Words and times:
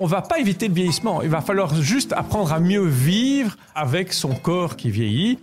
On 0.00 0.06
va 0.06 0.22
pas 0.22 0.38
éviter 0.38 0.68
le 0.68 0.74
vieillissement, 0.74 1.22
il 1.22 1.28
va 1.28 1.40
falloir 1.40 1.74
juste 1.74 2.12
apprendre 2.12 2.52
à 2.52 2.60
mieux 2.60 2.86
vivre 2.86 3.56
avec 3.74 4.12
son 4.12 4.34
corps 4.34 4.76
qui 4.76 4.90
vieillit. 4.90 5.38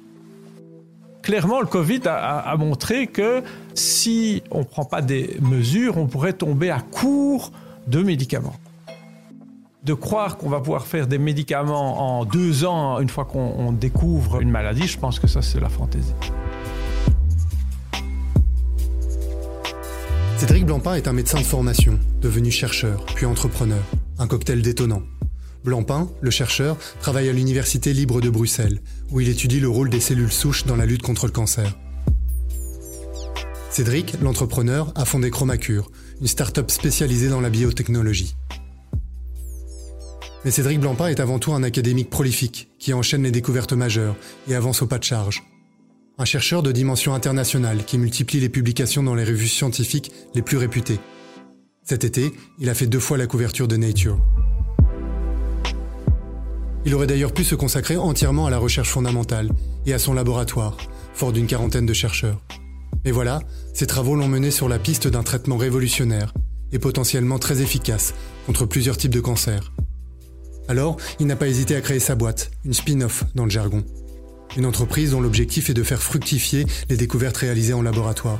Clairement, 1.21 1.59
le 1.59 1.65
Covid 1.65 2.01
a, 2.05 2.55
montré 2.55 3.07
que 3.07 3.43
si 3.73 4.43
on 4.51 4.59
ne 4.59 4.63
prend 4.63 4.85
pas 4.85 5.01
des 5.01 5.37
mesures, 5.41 5.97
on 5.97 6.05
pourrait 6.05 6.33
tomber 6.33 6.69
à 6.69 6.79
court 6.79 7.51
de 7.87 8.01
médicaments. 8.03 8.55
De 9.83 9.93
croire 9.93 10.37
qu'on 10.37 10.49
va 10.49 10.59
pouvoir 10.59 10.85
faire 10.85 11.07
des 11.07 11.17
médicaments 11.17 12.19
en 12.19 12.25
deux 12.25 12.63
ans, 12.63 12.99
une 12.99 13.09
fois 13.09 13.25
qu'on 13.25 13.71
découvre 13.71 14.39
une 14.39 14.51
maladie, 14.51 14.87
je 14.87 14.99
pense 14.99 15.19
que 15.19 15.27
ça, 15.27 15.41
c'est 15.41 15.59
la 15.59 15.69
fantaisie. 15.69 16.13
Cédric 20.65 20.81
Blancpain 20.81 20.95
est 20.95 21.07
un 21.07 21.13
médecin 21.13 21.37
de 21.37 21.45
formation, 21.45 21.99
devenu 22.21 22.49
chercheur, 22.49 23.05
puis 23.13 23.27
entrepreneur. 23.27 23.83
Un 24.17 24.25
cocktail 24.25 24.63
détonnant. 24.63 25.03
Blancpain, 25.63 26.09
le 26.21 26.31
chercheur, 26.31 26.75
travaille 26.99 27.29
à 27.29 27.33
l'Université 27.33 27.93
libre 27.93 28.19
de 28.19 28.31
Bruxelles, 28.31 28.81
où 29.11 29.21
il 29.21 29.29
étudie 29.29 29.59
le 29.59 29.69
rôle 29.69 29.91
des 29.91 29.99
cellules 29.99 30.31
souches 30.31 30.65
dans 30.65 30.75
la 30.75 30.87
lutte 30.87 31.03
contre 31.03 31.27
le 31.27 31.31
cancer. 31.31 31.71
Cédric, 33.69 34.19
l'entrepreneur, 34.23 34.91
a 34.95 35.05
fondé 35.05 35.29
Chromacure, 35.29 35.91
une 36.19 36.25
start-up 36.25 36.71
spécialisée 36.71 37.29
dans 37.29 37.41
la 37.41 37.51
biotechnologie. 37.51 38.35
Mais 40.45 40.49
Cédric 40.49 40.79
Blancpain 40.79 41.09
est 41.09 41.19
avant 41.19 41.37
tout 41.37 41.53
un 41.53 41.61
académique 41.61 42.09
prolifique, 42.09 42.69
qui 42.79 42.91
enchaîne 42.91 43.21
les 43.21 43.29
découvertes 43.29 43.73
majeures 43.73 44.15
et 44.47 44.55
avance 44.55 44.81
au 44.81 44.87
pas 44.87 44.97
de 44.97 45.03
charge. 45.03 45.43
Un 46.17 46.25
chercheur 46.25 46.63
de 46.63 46.71
dimension 46.71 47.13
internationale 47.13 47.83
qui 47.85 47.97
multiplie 47.97 48.39
les 48.39 48.49
publications 48.49 49.03
dans 49.03 49.15
les 49.15 49.25
revues 49.25 49.47
scientifiques 49.47 50.11
les 50.33 50.41
plus 50.41 50.57
réputées, 50.57 50.99
cet 51.87 52.03
été, 52.03 52.33
il 52.57 52.67
a 52.71 52.73
fait 52.73 52.87
deux 52.87 52.99
fois 52.99 53.15
la 53.15 53.27
couverture 53.27 53.67
de 53.67 53.77
Nature. 53.77 54.17
Il 56.83 56.95
aurait 56.95 57.05
d'ailleurs 57.05 57.31
pu 57.31 57.43
se 57.43 57.53
consacrer 57.53 57.95
entièrement 57.95 58.47
à 58.47 58.49
la 58.49 58.57
recherche 58.57 58.89
fondamentale 58.89 59.51
et 59.85 59.93
à 59.93 59.99
son 59.99 60.15
laboratoire, 60.15 60.77
fort 61.13 61.31
d'une 61.31 61.45
quarantaine 61.45 61.85
de 61.85 61.93
chercheurs. 61.93 62.41
Mais 63.03 63.11
voilà, 63.11 63.39
ses 63.75 63.85
travaux 63.85 64.15
l'ont 64.15 64.27
mené 64.27 64.49
sur 64.49 64.67
la 64.67 64.79
piste 64.79 65.07
d'un 65.07 65.21
traitement 65.21 65.57
révolutionnaire 65.57 66.33
et 66.71 66.79
potentiellement 66.79 67.37
très 67.37 67.61
efficace 67.61 68.15
contre 68.47 68.65
plusieurs 68.65 68.97
types 68.97 69.13
de 69.13 69.19
cancers. 69.19 69.71
Alors, 70.67 70.97
il 71.19 71.27
n'a 71.27 71.35
pas 71.35 71.47
hésité 71.47 71.75
à 71.75 71.81
créer 71.81 71.99
sa 71.99 72.15
boîte, 72.15 72.49
une 72.63 72.73
spin-off 72.73 73.25
dans 73.35 73.43
le 73.43 73.51
jargon. 73.51 73.85
Une 74.57 74.65
entreprise 74.65 75.11
dont 75.11 75.21
l'objectif 75.21 75.69
est 75.69 75.73
de 75.73 75.83
faire 75.83 76.01
fructifier 76.01 76.65
les 76.89 76.95
découvertes 76.95 77.37
réalisées 77.37 77.73
en 77.73 77.81
laboratoire. 77.81 78.39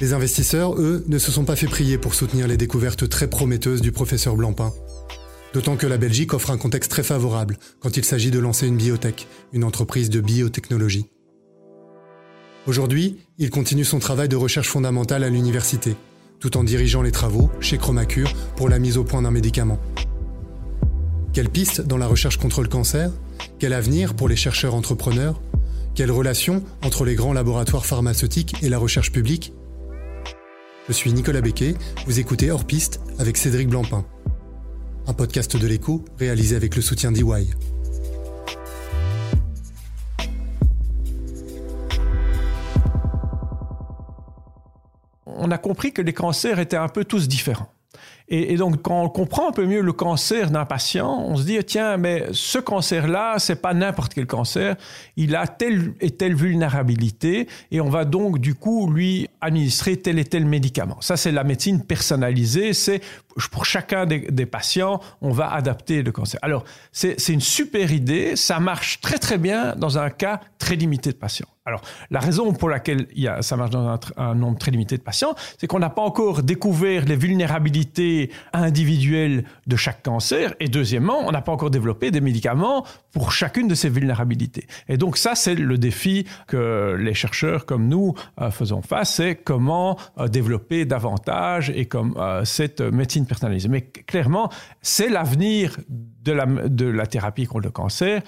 Les 0.00 0.12
investisseurs, 0.12 0.78
eux, 0.78 1.04
ne 1.08 1.18
se 1.18 1.32
sont 1.32 1.44
pas 1.44 1.56
fait 1.56 1.66
prier 1.66 1.98
pour 1.98 2.14
soutenir 2.14 2.46
les 2.46 2.56
découvertes 2.56 3.08
très 3.08 3.28
prometteuses 3.28 3.80
du 3.80 3.92
professeur 3.92 4.36
Blancpain. 4.36 4.72
D'autant 5.54 5.76
que 5.76 5.86
la 5.86 5.96
Belgique 5.96 6.34
offre 6.34 6.50
un 6.50 6.58
contexte 6.58 6.90
très 6.90 7.02
favorable 7.02 7.56
quand 7.80 7.96
il 7.96 8.04
s'agit 8.04 8.30
de 8.30 8.38
lancer 8.38 8.66
une 8.66 8.76
biotech, 8.76 9.26
une 9.52 9.64
entreprise 9.64 10.10
de 10.10 10.20
biotechnologie. 10.20 11.06
Aujourd'hui, 12.66 13.16
il 13.38 13.50
continue 13.50 13.84
son 13.84 13.98
travail 13.98 14.28
de 14.28 14.36
recherche 14.36 14.68
fondamentale 14.68 15.24
à 15.24 15.30
l'université, 15.30 15.96
tout 16.40 16.56
en 16.56 16.64
dirigeant 16.64 17.02
les 17.02 17.12
travaux 17.12 17.50
chez 17.60 17.78
Chromacure 17.78 18.32
pour 18.56 18.68
la 18.68 18.78
mise 18.78 18.98
au 18.98 19.04
point 19.04 19.22
d'un 19.22 19.30
médicament. 19.30 19.78
Quelle 21.36 21.50
piste 21.50 21.82
dans 21.82 21.98
la 21.98 22.06
recherche 22.06 22.38
contre 22.38 22.62
le 22.62 22.68
cancer? 22.68 23.10
Quel 23.58 23.74
avenir 23.74 24.16
pour 24.16 24.26
les 24.26 24.36
chercheurs 24.36 24.74
entrepreneurs? 24.74 25.38
Quelle 25.94 26.10
relation 26.10 26.64
entre 26.82 27.04
les 27.04 27.14
grands 27.14 27.34
laboratoires 27.34 27.84
pharmaceutiques 27.84 28.56
et 28.62 28.70
la 28.70 28.78
recherche 28.78 29.12
publique? 29.12 29.52
Je 30.88 30.94
suis 30.94 31.12
Nicolas 31.12 31.42
Becquet, 31.42 31.74
vous 32.06 32.18
écoutez 32.18 32.50
Hors 32.50 32.64
Piste 32.64 33.02
avec 33.18 33.36
Cédric 33.36 33.68
Blancpain. 33.68 34.06
Un 35.06 35.12
podcast 35.12 35.58
de 35.58 35.66
l'écho 35.66 36.02
réalisé 36.18 36.56
avec 36.56 36.74
le 36.74 36.80
soutien 36.80 37.12
d'EY. 37.12 37.48
On 45.26 45.50
a 45.50 45.58
compris 45.58 45.92
que 45.92 46.00
les 46.00 46.14
cancers 46.14 46.58
étaient 46.60 46.78
un 46.78 46.88
peu 46.88 47.04
tous 47.04 47.28
différents. 47.28 47.75
Et, 48.28 48.56
donc, 48.56 48.82
quand 48.82 49.04
on 49.04 49.08
comprend 49.08 49.48
un 49.48 49.52
peu 49.52 49.66
mieux 49.66 49.80
le 49.80 49.92
cancer 49.92 50.50
d'un 50.50 50.64
patient, 50.64 51.24
on 51.26 51.36
se 51.36 51.44
dit, 51.44 51.58
tiens, 51.64 51.96
mais 51.96 52.24
ce 52.32 52.58
cancer-là, 52.58 53.38
c'est 53.38 53.62
pas 53.62 53.72
n'importe 53.72 54.14
quel 54.14 54.26
cancer. 54.26 54.74
Il 55.16 55.36
a 55.36 55.46
telle 55.46 55.94
et 56.00 56.10
telle 56.10 56.34
vulnérabilité 56.34 57.46
et 57.70 57.80
on 57.80 57.88
va 57.88 58.04
donc, 58.04 58.40
du 58.40 58.54
coup, 58.54 58.90
lui 58.90 59.28
administrer 59.40 59.96
tel 59.96 60.18
et 60.18 60.24
tel 60.24 60.44
médicament. 60.44 61.00
Ça, 61.00 61.16
c'est 61.16 61.30
la 61.30 61.44
médecine 61.44 61.84
personnalisée. 61.84 62.72
C'est 62.72 63.00
pour 63.50 63.64
chacun 63.64 64.06
des, 64.06 64.46
patients, 64.46 65.00
on 65.20 65.30
va 65.30 65.52
adapter 65.52 66.02
le 66.02 66.12
cancer. 66.12 66.40
Alors, 66.42 66.64
c'est 66.92 67.28
une 67.28 67.40
super 67.40 67.92
idée. 67.92 68.36
Ça 68.36 68.60
marche 68.60 69.00
très, 69.00 69.18
très 69.18 69.38
bien 69.38 69.74
dans 69.76 69.98
un 69.98 70.10
cas 70.10 70.40
très 70.58 70.76
limité 70.76 71.10
de 71.10 71.16
patients. 71.16 71.48
Alors, 71.66 71.80
la 72.10 72.20
raison 72.20 72.52
pour 72.52 72.68
laquelle 72.68 73.08
ça 73.40 73.56
marche 73.56 73.70
dans 73.70 73.98
un, 74.16 74.34
nombre 74.36 74.56
très 74.56 74.70
limité 74.70 74.96
de 74.96 75.02
patients, 75.02 75.34
c'est 75.58 75.66
qu'on 75.66 75.80
n'a 75.80 75.90
pas 75.90 76.02
encore 76.02 76.44
découvert 76.44 77.04
les 77.04 77.16
vulnérabilités 77.16 78.30
individuelles 78.52 79.44
de 79.66 79.76
chaque 79.76 80.02
cancer. 80.04 80.54
Et 80.60 80.68
deuxièmement, 80.68 81.26
on 81.26 81.32
n'a 81.32 81.42
pas 81.42 81.50
encore 81.50 81.70
développé 81.70 82.12
des 82.12 82.20
médicaments 82.20 82.86
pour 83.16 83.32
chacune 83.32 83.66
de 83.66 83.74
ces 83.74 83.88
vulnérabilités. 83.88 84.66
Et 84.90 84.98
donc 84.98 85.16
ça, 85.16 85.34
c'est 85.34 85.54
le 85.54 85.78
défi 85.78 86.26
que 86.48 86.98
les 87.00 87.14
chercheurs 87.14 87.64
comme 87.64 87.88
nous 87.88 88.12
euh, 88.42 88.50
faisons 88.50 88.82
face, 88.82 89.14
c'est 89.14 89.36
comment 89.36 89.98
euh, 90.18 90.28
développer 90.28 90.84
davantage 90.84 91.70
et 91.70 91.86
comme 91.86 92.14
euh, 92.18 92.44
cette 92.44 92.82
médecine 92.82 93.24
personnalisée. 93.24 93.70
Mais 93.70 93.80
clairement, 93.80 94.50
c'est 94.82 95.08
l'avenir 95.08 95.78
de 95.88 96.32
la, 96.32 96.44
de 96.44 96.84
la 96.84 97.06
thérapie 97.06 97.46
contre 97.46 97.64
le 97.64 97.70
cancer, 97.70 98.20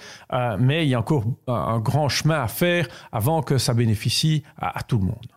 mais 0.57 0.85
il 0.85 0.89
y 0.89 0.95
a 0.95 0.99
encore 0.99 1.25
un 1.47 1.79
grand 1.79 2.09
chemin 2.09 2.41
à 2.41 2.47
faire 2.47 2.87
avant 3.11 3.43
que 3.43 3.59
ça 3.59 3.75
bénéficie 3.75 4.41
à, 4.57 4.81
tout 4.81 4.97
le 4.97 5.03
monde. 5.03 5.27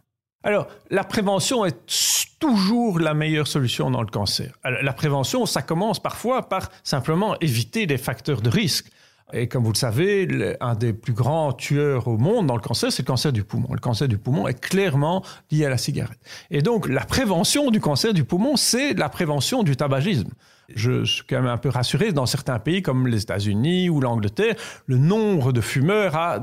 Alors, 0.45 0.69
la 0.89 1.05
prévention 1.05 1.65
est 1.65 1.77
toujours 2.39 3.01
la 3.01 3.15
meilleure 3.15 3.49
solution 3.49 3.91
dans 3.91 4.01
le 4.01 4.07
cancer. 4.07 4.53
la 4.65 4.93
prévention, 4.93 5.45
ça 5.45 5.61
commence 5.61 6.01
parfois 6.01 6.49
par 6.49 6.71
simplement 6.84 7.37
éviter 7.41 7.87
les 7.87 7.99
facteurs 7.99 8.43
de 8.43 8.49
risque. 8.49 8.91
Et 9.32 9.48
comme 9.48 9.65
vous 9.65 9.72
le 9.72 9.78
savez, 9.78 10.56
un 10.60 10.75
des 10.75 10.93
plus 10.93 11.15
grands 11.15 11.53
tueurs 11.53 12.09
au 12.09 12.19
monde 12.19 12.47
dans 12.47 12.54
le 12.54 12.60
cancer, 12.60 12.93
c'est 12.93 13.03
le 13.03 13.06
cancer 13.06 13.32
du 13.32 13.44
poumon. 13.44 13.69
Le 13.72 13.81
cancer 13.81 14.06
du 14.09 14.19
poumon 14.19 14.47
est 14.47 14.60
clairement 14.60 15.25
lié 15.50 15.65
à 15.65 15.70
la 15.70 15.78
cigarette. 15.78 16.19
Et 16.50 16.60
donc, 16.60 16.88
la 16.88 17.04
prévention 17.04 17.71
du 17.71 17.81
cancer 17.81 18.12
du 18.12 18.25
poumon, 18.25 18.56
c'est 18.56 18.92
la 18.94 19.09
prévention 19.09 19.62
du 19.62 19.76
tabagisme. 19.76 20.28
Je 20.75 21.04
suis 21.04 21.25
quand 21.28 21.37
même 21.37 21.47
un 21.47 21.59
peu 21.59 21.69
rassuré, 21.69 22.12
dans 22.12 22.26
certains 22.26 22.59
pays 22.59 22.82
comme 22.82 23.06
les 23.06 23.22
États-Unis 23.22 23.91
ou 23.91 24.00
l'Angleterre, 24.00 24.54
le 24.87 24.98
nombre 24.98 25.53
de 25.53 25.60
fumeurs 25.60 26.16
a 26.16 26.41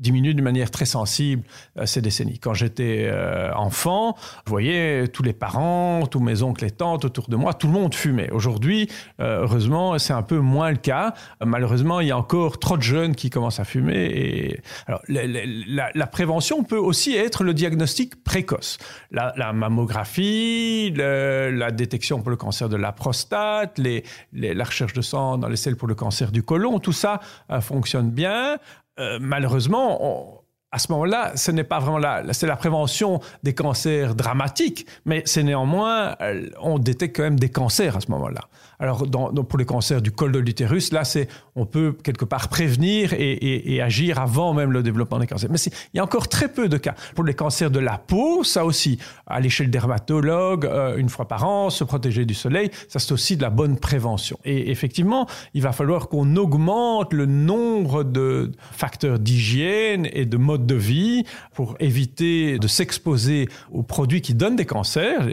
diminue 0.00 0.34
d'une 0.34 0.44
manière 0.44 0.70
très 0.70 0.86
sensible 0.86 1.44
euh, 1.78 1.86
ces 1.86 2.00
décennies. 2.00 2.38
Quand 2.38 2.54
j'étais 2.54 3.08
euh, 3.10 3.52
enfant, 3.54 4.16
je 4.46 4.50
voyais 4.50 5.08
tous 5.08 5.22
les 5.22 5.34
parents, 5.34 6.06
tous 6.06 6.20
mes 6.20 6.42
oncles 6.42 6.64
et 6.64 6.70
tantes 6.70 7.04
autour 7.04 7.28
de 7.28 7.36
moi, 7.36 7.54
tout 7.54 7.66
le 7.66 7.74
monde 7.74 7.94
fumait. 7.94 8.30
Aujourd'hui, 8.30 8.88
euh, 9.20 9.42
heureusement, 9.42 9.98
c'est 9.98 10.14
un 10.14 10.22
peu 10.22 10.38
moins 10.38 10.70
le 10.70 10.78
cas. 10.78 11.14
malheureusement, 11.44 12.00
il 12.00 12.08
y 12.08 12.10
a 12.10 12.16
encore 12.16 12.58
trop 12.58 12.76
de 12.76 12.82
jeunes 12.82 13.14
qui 13.14 13.30
commencent 13.30 13.60
à 13.60 13.64
fumer. 13.64 14.06
Et 14.06 14.60
alors, 14.86 15.02
la, 15.08 16.06
prévention 16.06 16.64
peut 16.64 16.78
aussi 16.78 17.14
être 17.14 17.44
le 17.44 17.54
diagnostic 17.54 18.24
précoce. 18.24 18.78
La, 19.10 19.52
mammographie, 19.52 20.92
la 20.96 21.70
détection 21.70 22.20
pour 22.20 22.30
le 22.30 22.36
cancer 22.36 22.68
de 22.68 22.76
la 22.76 22.92
prostate, 22.92 23.78
les, 23.78 24.04
la 24.32 24.64
recherche 24.64 24.92
de 24.92 25.02
sang 25.02 25.38
dans 25.38 25.48
les 25.48 25.56
selles 25.56 25.76
pour 25.76 25.88
le 25.88 25.94
cancer 25.94 26.32
du 26.32 26.42
côlon, 26.42 26.78
tout 26.78 26.92
ça 26.92 27.20
fonctionne 27.60 28.10
bien. 28.10 28.58
Euh, 29.00 29.18
malheureusement, 29.20 30.39
à 30.72 30.78
ce 30.78 30.92
moment-là, 30.92 31.32
ce 31.34 31.50
n'est 31.50 31.64
pas 31.64 31.80
vraiment 31.80 31.98
la, 31.98 32.32
c'est 32.32 32.46
la 32.46 32.56
prévention 32.56 33.20
des 33.42 33.54
cancers 33.54 34.14
dramatiques, 34.14 34.86
mais 35.04 35.22
c'est 35.26 35.42
néanmoins, 35.42 36.14
euh, 36.20 36.48
on 36.60 36.78
détecte 36.78 37.16
quand 37.16 37.24
même 37.24 37.40
des 37.40 37.48
cancers 37.48 37.96
à 37.96 38.00
ce 38.00 38.10
moment-là. 38.12 38.42
Alors, 38.78 39.04
pour 39.48 39.58
les 39.58 39.66
cancers 39.66 40.00
du 40.00 40.10
col 40.10 40.32
de 40.32 40.38
l'utérus, 40.38 40.90
là, 40.90 41.04
c'est, 41.04 41.28
on 41.54 41.66
peut 41.66 41.94
quelque 42.02 42.24
part 42.24 42.48
prévenir 42.48 43.12
et, 43.12 43.82
agir 43.82 44.18
avant 44.18 44.54
même 44.54 44.72
le 44.72 44.82
développement 44.82 45.18
des 45.18 45.26
cancers. 45.26 45.50
Mais 45.50 45.58
il 45.58 45.96
y 45.98 46.00
a 46.00 46.04
encore 46.04 46.28
très 46.28 46.48
peu 46.48 46.68
de 46.68 46.78
cas. 46.78 46.94
Pour 47.14 47.24
les 47.24 47.34
cancers 47.34 47.70
de 47.70 47.78
la 47.78 47.98
peau, 47.98 48.42
ça 48.42 48.64
aussi, 48.64 48.98
à 49.26 49.38
l'échelle 49.40 49.70
dermatologue, 49.70 50.64
euh, 50.64 50.96
une 50.96 51.10
fois 51.10 51.28
par 51.28 51.46
an, 51.46 51.68
se 51.68 51.84
protéger 51.84 52.24
du 52.24 52.32
soleil, 52.32 52.70
ça 52.88 52.98
c'est 52.98 53.12
aussi 53.12 53.36
de 53.36 53.42
la 53.42 53.50
bonne 53.50 53.78
prévention. 53.78 54.38
Et 54.44 54.70
effectivement, 54.70 55.26
il 55.52 55.62
va 55.62 55.72
falloir 55.72 56.08
qu'on 56.08 56.36
augmente 56.36 57.12
le 57.12 57.26
nombre 57.26 58.02
de 58.02 58.50
facteurs 58.72 59.18
d'hygiène 59.18 60.08
et 60.12 60.24
de 60.24 60.36
modes 60.38 60.59
de 60.66 60.74
vie, 60.74 61.24
pour 61.54 61.76
éviter 61.80 62.58
de 62.58 62.68
s'exposer 62.68 63.48
aux 63.70 63.82
produits 63.82 64.20
qui 64.20 64.34
donnent 64.34 64.56
des 64.56 64.66
cancers, 64.66 65.26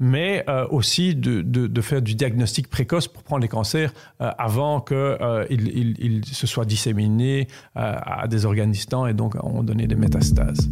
mais 0.00 0.44
euh, 0.48 0.66
aussi 0.70 1.14
de, 1.14 1.42
de, 1.42 1.80
faire 1.80 2.02
du 2.02 2.14
diagnostic 2.14 2.68
précoce 2.68 3.08
pour 3.08 3.22
prendre 3.22 3.42
les 3.42 3.48
cancers 3.48 3.92
euh, 4.20 4.30
avant 4.38 4.80
qu'ils 4.80 4.96
euh, 4.96 6.20
se 6.24 6.46
soient 6.46 6.64
disséminés 6.64 7.48
euh, 7.76 7.96
à 8.02 8.28
des 8.28 8.46
organismes 8.46 9.06
et 9.08 9.14
donc 9.14 9.36
ont 9.42 9.62
donné 9.62 9.86
des 9.86 9.94
métastases. 9.94 10.70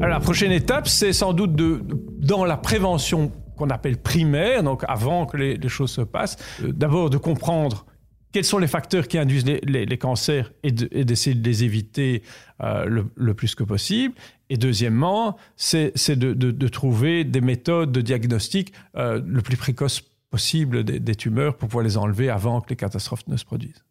La 0.00 0.20
prochaine 0.20 0.52
étape, 0.52 0.88
c'est 0.88 1.12
sans 1.12 1.32
doute 1.32 1.54
de, 1.54 1.82
dans 2.18 2.44
la 2.44 2.56
prévention 2.56 3.32
qu'on 3.56 3.70
appelle 3.70 3.98
primaire, 3.98 4.62
donc 4.62 4.84
avant 4.88 5.26
que 5.26 5.36
les, 5.36 5.68
choses 5.68 5.90
se 5.90 6.00
passent, 6.00 6.36
euh, 6.62 6.72
d'abord 6.72 7.10
de 7.10 7.18
comprendre 7.18 7.86
quels 8.32 8.44
sont 8.44 8.58
les 8.58 8.66
facteurs 8.66 9.08
qui 9.08 9.18
induisent 9.18 9.44
les, 9.44 9.98
cancers 9.98 10.52
et 10.62 10.72
d'essayer 10.72 11.36
de, 11.36 11.44
les 11.44 11.64
éviter 11.64 12.22
euh, 12.62 13.04
le, 13.14 13.34
plus 13.34 13.54
que 13.54 13.62
possible. 13.62 14.14
Et 14.48 14.56
deuxièmement, 14.56 15.36
c'est 15.56 15.92
de, 16.18 16.68
trouver 16.68 17.24
des 17.24 17.42
méthodes 17.42 17.92
de 17.92 18.00
diagnostic 18.00 18.72
euh, 18.96 19.20
le 19.24 19.42
plus 19.42 19.56
précoce 19.56 20.02
possible 20.30 20.82
des, 20.82 21.14
tumeurs 21.14 21.56
pour 21.56 21.68
pouvoir 21.68 21.84
les 21.84 21.98
enlever 21.98 22.30
avant 22.30 22.62
que 22.62 22.70
les 22.70 22.76
catastrophes 22.76 23.26
ne 23.28 23.36
se 23.36 23.44
produisent. 23.44 23.84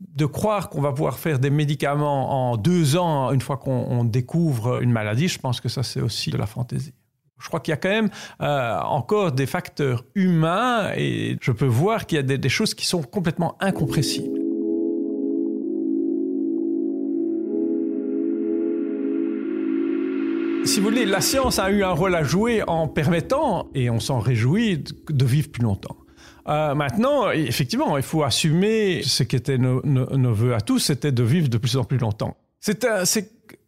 De 0.00 0.26
croire 0.26 0.70
qu'on 0.70 0.80
va 0.80 0.92
pouvoir 0.92 1.18
faire 1.18 1.38
des 1.38 1.50
médicaments 1.50 2.50
en 2.50 2.56
deux 2.56 2.96
ans 2.96 3.32
une 3.32 3.40
fois 3.40 3.56
qu'on 3.56 4.04
découvre 4.04 4.82
une 4.82 4.90
maladie, 4.90 5.28
je 5.28 5.38
pense 5.38 5.60
que 5.60 5.68
ça 5.68 5.84
c'est 5.84 6.00
aussi 6.00 6.30
de 6.30 6.36
la 6.36 6.46
fantaisie. 6.46 6.94
Je 7.38 7.48
crois 7.48 7.60
qu'il 7.60 7.72
y 7.72 7.74
a 7.74 7.76
quand 7.76 7.88
même 7.88 8.10
euh, 8.40 8.78
encore 8.80 9.32
des 9.32 9.46
facteurs 9.46 10.04
humains 10.14 10.92
et 10.96 11.36
je 11.40 11.52
peux 11.52 11.66
voir 11.66 12.06
qu'il 12.06 12.16
y 12.16 12.18
a 12.18 12.22
des, 12.22 12.48
choses 12.48 12.74
qui 12.74 12.86
sont 12.86 13.02
complètement 13.02 13.56
incompressibles. 13.60 14.38
Si 20.64 20.80
vous 20.80 20.86
voulez, 20.86 21.06
la 21.06 21.20
science 21.20 21.58
a 21.58 21.70
eu 21.70 21.82
un 21.82 21.92
rôle 21.92 22.14
à 22.14 22.22
jouer 22.22 22.62
en 22.66 22.88
permettant, 22.88 23.68
et 23.74 23.88
on 23.88 24.00
s'en 24.00 24.18
réjouit, 24.18 24.84
de 25.08 25.24
vivre 25.24 25.50
plus 25.50 25.62
longtemps. 25.62 25.96
Euh, 26.46 26.74
maintenant, 26.74 27.30
effectivement, 27.30 27.96
il 27.96 28.02
faut 28.02 28.22
assumer 28.22 29.02
ce 29.02 29.22
qui 29.22 29.36
était 29.36 29.56
nos, 29.56 29.80
nos 29.84 30.32
voeux 30.34 30.54
à 30.54 30.60
tous, 30.60 30.78
c'était 30.78 31.12
de 31.12 31.22
vivre 31.22 31.48
de 31.48 31.56
plus 31.56 31.76
en 31.76 31.84
plus 31.84 31.96
longtemps. 31.96 32.36
C'est 32.60 32.84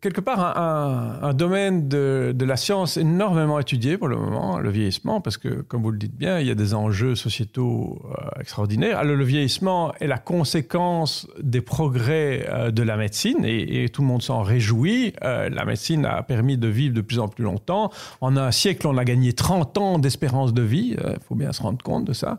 quelque 0.01 0.23
part 0.23 0.59
un, 0.59 1.35
domaine 1.35 1.89
de, 1.89 2.35
la 2.41 2.57
science 2.57 2.97
énormément 2.97 3.61
étudié 3.61 3.99
pour 3.99 4.09
le 4.09 4.17
moment, 4.17 4.59
le 4.59 4.71
vieillissement, 4.71 5.21
parce 5.21 5.37
que, 5.37 5.49
comme 5.49 5.83
vous 5.83 5.91
le 5.91 5.99
dites 5.99 6.17
bien, 6.17 6.41
il 6.41 6.47
y 6.47 6.51
a 6.51 6.55
des 6.55 6.75
enjeux 6.75 7.15
sociétaux 7.15 8.01
euh, 8.05 8.41
extraordinaires. 8.41 9.05
Le 9.05 9.23
vieillissement 9.23 9.93
est 10.01 10.07
la 10.07 10.19
conséquence 10.19 11.29
des 11.43 11.61
progrès 11.61 12.47
euh, 12.49 12.71
de 12.71 12.83
la 12.83 12.97
médecine, 12.97 13.45
et, 13.45 13.89
tout 13.91 14.03
le 14.03 14.09
monde 14.09 14.23
s'en 14.23 14.43
réjouit. 14.43 15.13
Euh, 15.23 15.49
la 15.51 15.65
médecine 15.65 16.07
a 16.07 16.23
permis 16.23 16.57
de 16.57 16.69
vivre 16.69 16.95
de 16.95 17.01
plus 17.01 17.19
en 17.19 17.29
plus 17.29 17.45
longtemps. 17.45 17.91
En 18.21 18.37
un 18.37 18.51
siècle, 18.51 18.87
on 18.87 18.97
a 18.97 19.05
gagné 19.05 19.33
30 19.33 19.79
ans 19.79 19.99
d'espérance 19.99 20.55
de 20.55 20.63
vie. 20.63 20.97
Il 20.99 21.19
faut 21.29 21.35
bien 21.35 21.53
se 21.53 21.63
rendre 21.63 21.83
compte 21.83 22.05
de 22.05 22.13
ça. 22.13 22.39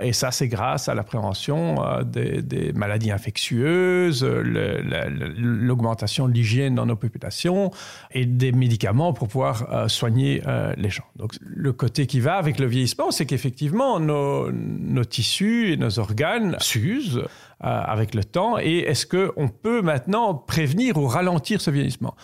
et 0.00 0.12
ça, 0.12 0.30
c'est 0.30 0.48
grâce 0.48 0.88
à 0.88 0.94
la 0.94 1.02
prévention 1.02 1.76
des, 2.04 2.72
maladies 2.74 3.10
infectieuses, 3.10 4.24
l'augmentation 4.24 6.28
de 6.28 6.32
l'hygiène 6.32 6.77
dans 6.78 6.86
nos 6.86 6.96
populations 6.96 7.70
et 8.12 8.24
des 8.24 8.52
médicaments 8.52 9.12
pour 9.12 9.28
pouvoir 9.28 9.56
euh, 9.72 9.88
soigner 9.88 10.42
euh, 10.46 10.72
les 10.76 10.90
gens. 10.90 11.04
Donc 11.16 11.32
le 11.40 11.72
côté 11.72 12.06
qui 12.06 12.20
va 12.20 12.36
avec 12.36 12.58
le 12.58 12.66
vieillissement, 12.66 13.10
c'est 13.10 13.26
qu'effectivement 13.26 13.98
nos, 13.98 14.50
nos, 14.52 15.04
tissus 15.04 15.72
et 15.72 15.76
nos 15.76 15.98
organes 15.98 16.56
s'usent 16.60 17.18
euh, 17.18 17.22
avec 17.60 18.14
le 18.14 18.24
temps. 18.24 18.58
Et 18.58 18.78
est-ce 18.78 19.06
qu'on 19.06 19.48
peut 19.48 19.82
maintenant 19.82 20.34
prévenir 20.34 20.96
ou 20.96 21.06
ralentir 21.06 21.60
ce 21.60 21.70
vieillissement? 21.70 22.14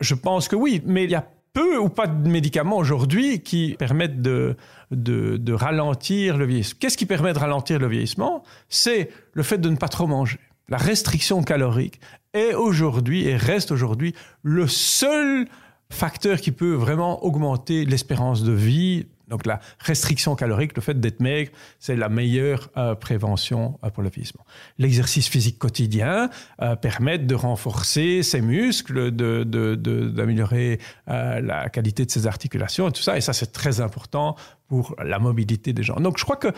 Je 0.00 0.14
pense 0.14 0.48
que 0.48 0.56
oui, 0.56 0.80
mais 0.86 1.04
il 1.04 1.10
y 1.10 1.16
a 1.16 1.26
peu 1.52 1.78
ou 1.78 1.88
pas 1.88 2.06
de 2.06 2.28
médicaments 2.28 2.76
aujourd'hui 2.76 3.40
qui 3.40 3.76
permettent 3.78 4.22
de, 4.22 4.56
de, 4.90 5.36
de 5.36 5.52
ralentir 5.52 6.36
le 6.36 6.46
vieillissement. 6.46 6.78
Qu'est-ce 6.80 6.96
qui 6.96 7.06
permet 7.06 7.32
de 7.32 7.38
ralentir 7.38 7.78
le 7.78 7.88
vieillissement? 7.88 8.42
C'est 8.68 9.10
le 9.32 9.42
fait 9.42 9.58
de 9.58 9.68
ne 9.68 9.76
pas 9.76 9.88
trop 9.88 10.06
manger. 10.06 10.38
La 10.68 10.78
restriction 10.78 11.42
calorique 11.42 12.00
est 12.34 12.54
aujourd'hui 12.54 13.26
et 13.26 13.36
reste 13.36 13.70
aujourd'hui 13.70 14.14
le 14.42 14.66
seul 14.66 15.46
facteur 15.90 16.40
qui 16.40 16.52
peut 16.52 16.74
vraiment 16.74 17.24
augmenter 17.24 17.84
l'espérance 17.84 18.42
de 18.42 18.52
vie. 18.52 19.06
Donc 19.28 19.46
la 19.46 19.60
restriction 19.78 20.36
calorique, 20.36 20.76
le 20.76 20.82
fait 20.82 21.00
d'être 21.00 21.20
maigre, 21.20 21.50
c'est 21.78 21.96
la 21.96 22.10
meilleure 22.10 22.68
euh, 22.76 22.94
prévention 22.94 23.78
euh, 23.82 23.88
pour 23.88 24.02
le 24.02 24.10
vieillissement. 24.10 24.44
L'exercice 24.76 25.28
physique 25.28 25.58
quotidien 25.58 26.28
euh, 26.60 26.76
permet 26.76 27.18
de 27.18 27.34
renforcer 27.34 28.22
ses 28.22 28.42
muscles, 28.42 29.12
d'améliorer 29.12 30.78
de, 31.08 31.40
la 31.40 31.70
qualité 31.70 32.04
de 32.04 32.10
ses 32.10 32.26
articulations 32.26 32.88
et 32.88 32.92
tout 32.92 33.02
ça. 33.02 33.16
Et 33.16 33.22
ça, 33.22 33.32
c'est 33.32 33.52
très 33.52 33.80
important 33.80 34.36
pour 34.68 34.94
la 35.02 35.18
mobilité 35.18 35.72
des 35.72 35.82
gens. 35.82 35.96
Donc 35.96 36.18
je 36.18 36.24
crois 36.24 36.36
que 36.36 36.48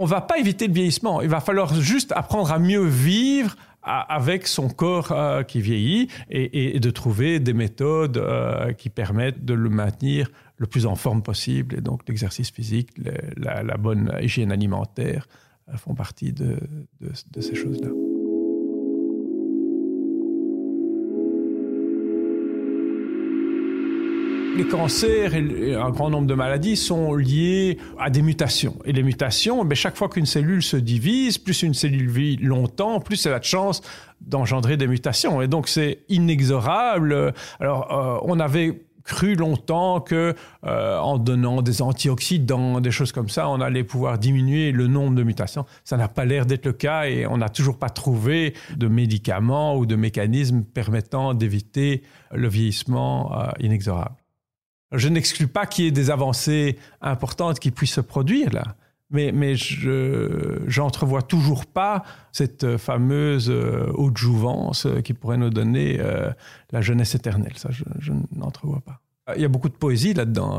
on 0.00 0.06
va 0.06 0.22
pas 0.22 0.38
éviter 0.38 0.66
le 0.66 0.72
vieillissement. 0.72 1.20
Il 1.20 1.28
va 1.28 1.40
falloir 1.40 1.74
juste 1.74 2.12
apprendre 2.12 2.50
à 2.50 2.58
mieux 2.58 2.86
vivre 2.86 3.54
avec 3.82 4.46
son 4.46 4.68
corps 4.68 5.12
euh, 5.12 5.42
qui 5.42 5.60
vieillit 5.60 6.08
et, 6.28 6.78
de 6.78 6.90
trouver 6.90 7.40
des 7.40 7.52
méthodes 7.52 8.18
euh, 8.18 8.72
qui 8.72 8.90
permettent 8.90 9.44
de 9.44 9.54
le 9.54 9.70
maintenir 9.70 10.30
le 10.56 10.66
plus 10.66 10.86
en 10.86 10.96
forme 10.96 11.22
possible. 11.22 11.76
Et 11.76 11.80
donc 11.80 12.06
l'exercice 12.08 12.50
physique, 12.50 12.90
la, 13.36 13.76
bonne 13.76 14.12
hygiène 14.20 14.52
alimentaire 14.52 15.26
euh, 15.68 15.76
font 15.76 15.94
partie 15.94 16.32
de 16.32 16.58
ces 17.40 17.54
choses-là. 17.54 17.88
Les 24.56 24.66
cancers 24.66 25.34
et 25.34 25.74
un 25.74 25.90
grand 25.90 26.10
nombre 26.10 26.26
de 26.26 26.34
maladies 26.34 26.76
sont 26.76 27.14
liés 27.14 27.78
à 27.98 28.10
des 28.10 28.22
mutations. 28.22 28.76
Et 28.84 28.92
les 28.92 29.02
mutations, 29.02 29.64
ben, 29.64 29.74
chaque 29.74 29.96
fois 29.96 30.08
qu'une 30.08 30.26
cellule 30.26 30.62
se 30.62 30.76
divise, 30.76 31.38
plus 31.38 31.62
une 31.62 31.74
cellule 31.74 32.10
vit 32.10 32.36
longtemps, 32.36 33.00
plus 33.00 33.24
elle 33.26 33.34
a 33.34 33.38
de 33.38 33.44
chance 33.44 33.82
d'engendrer 34.20 34.76
des 34.76 34.86
mutations. 34.86 35.40
Et 35.40 35.48
donc 35.48 35.68
c'est 35.68 36.00
inexorable. 36.08 37.32
Alors 37.58 37.92
euh, 37.92 38.18
on 38.22 38.40
avait 38.40 38.82
cru 39.04 39.34
longtemps 39.34 40.00
que 40.00 40.34
euh, 40.64 40.98
en 40.98 41.18
donnant 41.18 41.62
des 41.62 41.82
antioxydants, 41.82 42.80
des 42.80 42.90
choses 42.90 43.12
comme 43.12 43.28
ça, 43.28 43.48
on 43.48 43.60
allait 43.60 43.84
pouvoir 43.84 44.18
diminuer 44.18 44.72
le 44.72 44.86
nombre 44.86 45.16
de 45.16 45.22
mutations. 45.22 45.64
Ça 45.84 45.96
n'a 45.96 46.08
pas 46.08 46.24
l'air 46.24 46.46
d'être 46.46 46.66
le 46.66 46.72
cas 46.72 47.04
et 47.06 47.26
on 47.26 47.38
n'a 47.38 47.48
toujours 47.48 47.78
pas 47.78 47.90
trouvé 47.90 48.54
de 48.76 48.88
médicaments 48.88 49.76
ou 49.76 49.86
de 49.86 49.96
mécanismes 49.96 50.62
permettant 50.62 51.34
d'éviter 51.34 52.02
le 52.32 52.48
vieillissement 52.48 53.32
euh, 53.32 53.50
inexorable. 53.60 54.19
Je 54.92 55.08
n'exclus 55.08 55.46
pas 55.46 55.66
qu'il 55.66 55.84
y 55.84 55.88
ait 55.88 55.92
des 55.92 56.10
avancées 56.10 56.78
importantes 57.00 57.60
qui 57.60 57.70
puissent 57.70 57.94
se 57.94 58.00
produire 58.00 58.52
là, 58.52 58.74
mais, 59.10 59.32
mais 59.32 59.56
je 59.56 60.78
n'entrevois 60.78 61.22
toujours 61.22 61.66
pas 61.66 62.04
cette 62.32 62.76
fameuse 62.76 63.50
euh, 63.50 63.90
haute 63.94 64.16
jouvence 64.16 64.86
euh, 64.86 65.00
qui 65.00 65.14
pourrait 65.14 65.36
nous 65.36 65.50
donner 65.50 65.98
euh, 66.00 66.30
la 66.70 66.80
jeunesse 66.80 67.14
éternelle. 67.14 67.54
Ça, 67.56 67.70
je, 67.70 68.12
n'entrevois 68.34 68.80
pas. 68.80 69.00
Il 69.36 69.42
y 69.42 69.44
a 69.44 69.48
beaucoup 69.48 69.68
de 69.68 69.74
poésie 69.74 70.12
là-dedans. 70.12 70.58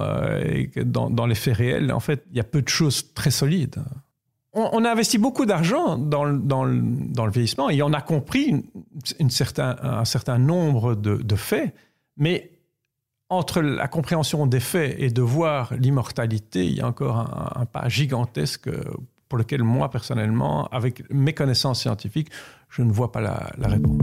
dans, 0.86 1.10
dans, 1.10 1.26
les 1.26 1.36
faits 1.36 1.58
réels, 1.58 1.92
en 1.92 2.00
fait, 2.00 2.24
il 2.32 2.38
y 2.38 2.40
a 2.40 2.46
peu 2.46 2.62
de 2.62 2.70
choses 2.70 3.14
très 3.14 3.32
solides. 3.32 3.84
On, 4.54 4.86
a 4.86 4.92
investi 4.92 5.18
beaucoup 5.18 5.46
d'argent 5.46 5.98
dans, 5.98 6.32
dans, 6.32 6.66
dans, 6.66 7.26
le 7.26 7.32
vieillissement 7.32 7.70
et 7.70 7.82
on 7.82 7.92
a 7.94 8.02
compris 8.02 8.64
une, 9.20 9.30
certain, 9.30 9.78
un 9.82 10.06
certain 10.06 10.38
nombre 10.38 10.96
de, 10.96 11.16
de 11.16 11.36
faits, 11.36 11.74
mais 12.18 12.52
entre 13.32 13.62
la 13.62 13.88
compréhension 13.88 14.46
des 14.46 14.60
faits 14.60 14.94
et 15.00 15.10
de 15.10 15.22
voir 15.22 15.74
l'immortalité, 15.80 16.66
il 16.66 16.74
y 16.74 16.82
a 16.82 16.88
encore 16.88 17.18
un, 17.56 17.66
pas 17.66 17.88
gigantesque 17.88 18.70
pour 19.30 19.38
lequel 19.38 19.64
moi, 19.64 19.90
personnellement, 19.90 20.68
avec 20.68 21.10
mes 21.10 21.32
connaissances 21.32 21.80
scientifiques, 21.80 22.28
je 22.68 22.82
ne 22.82 22.92
vois 22.92 23.14
pas 23.14 23.22
la, 23.22 23.50
la 23.58 23.70
réponse. 23.70 24.02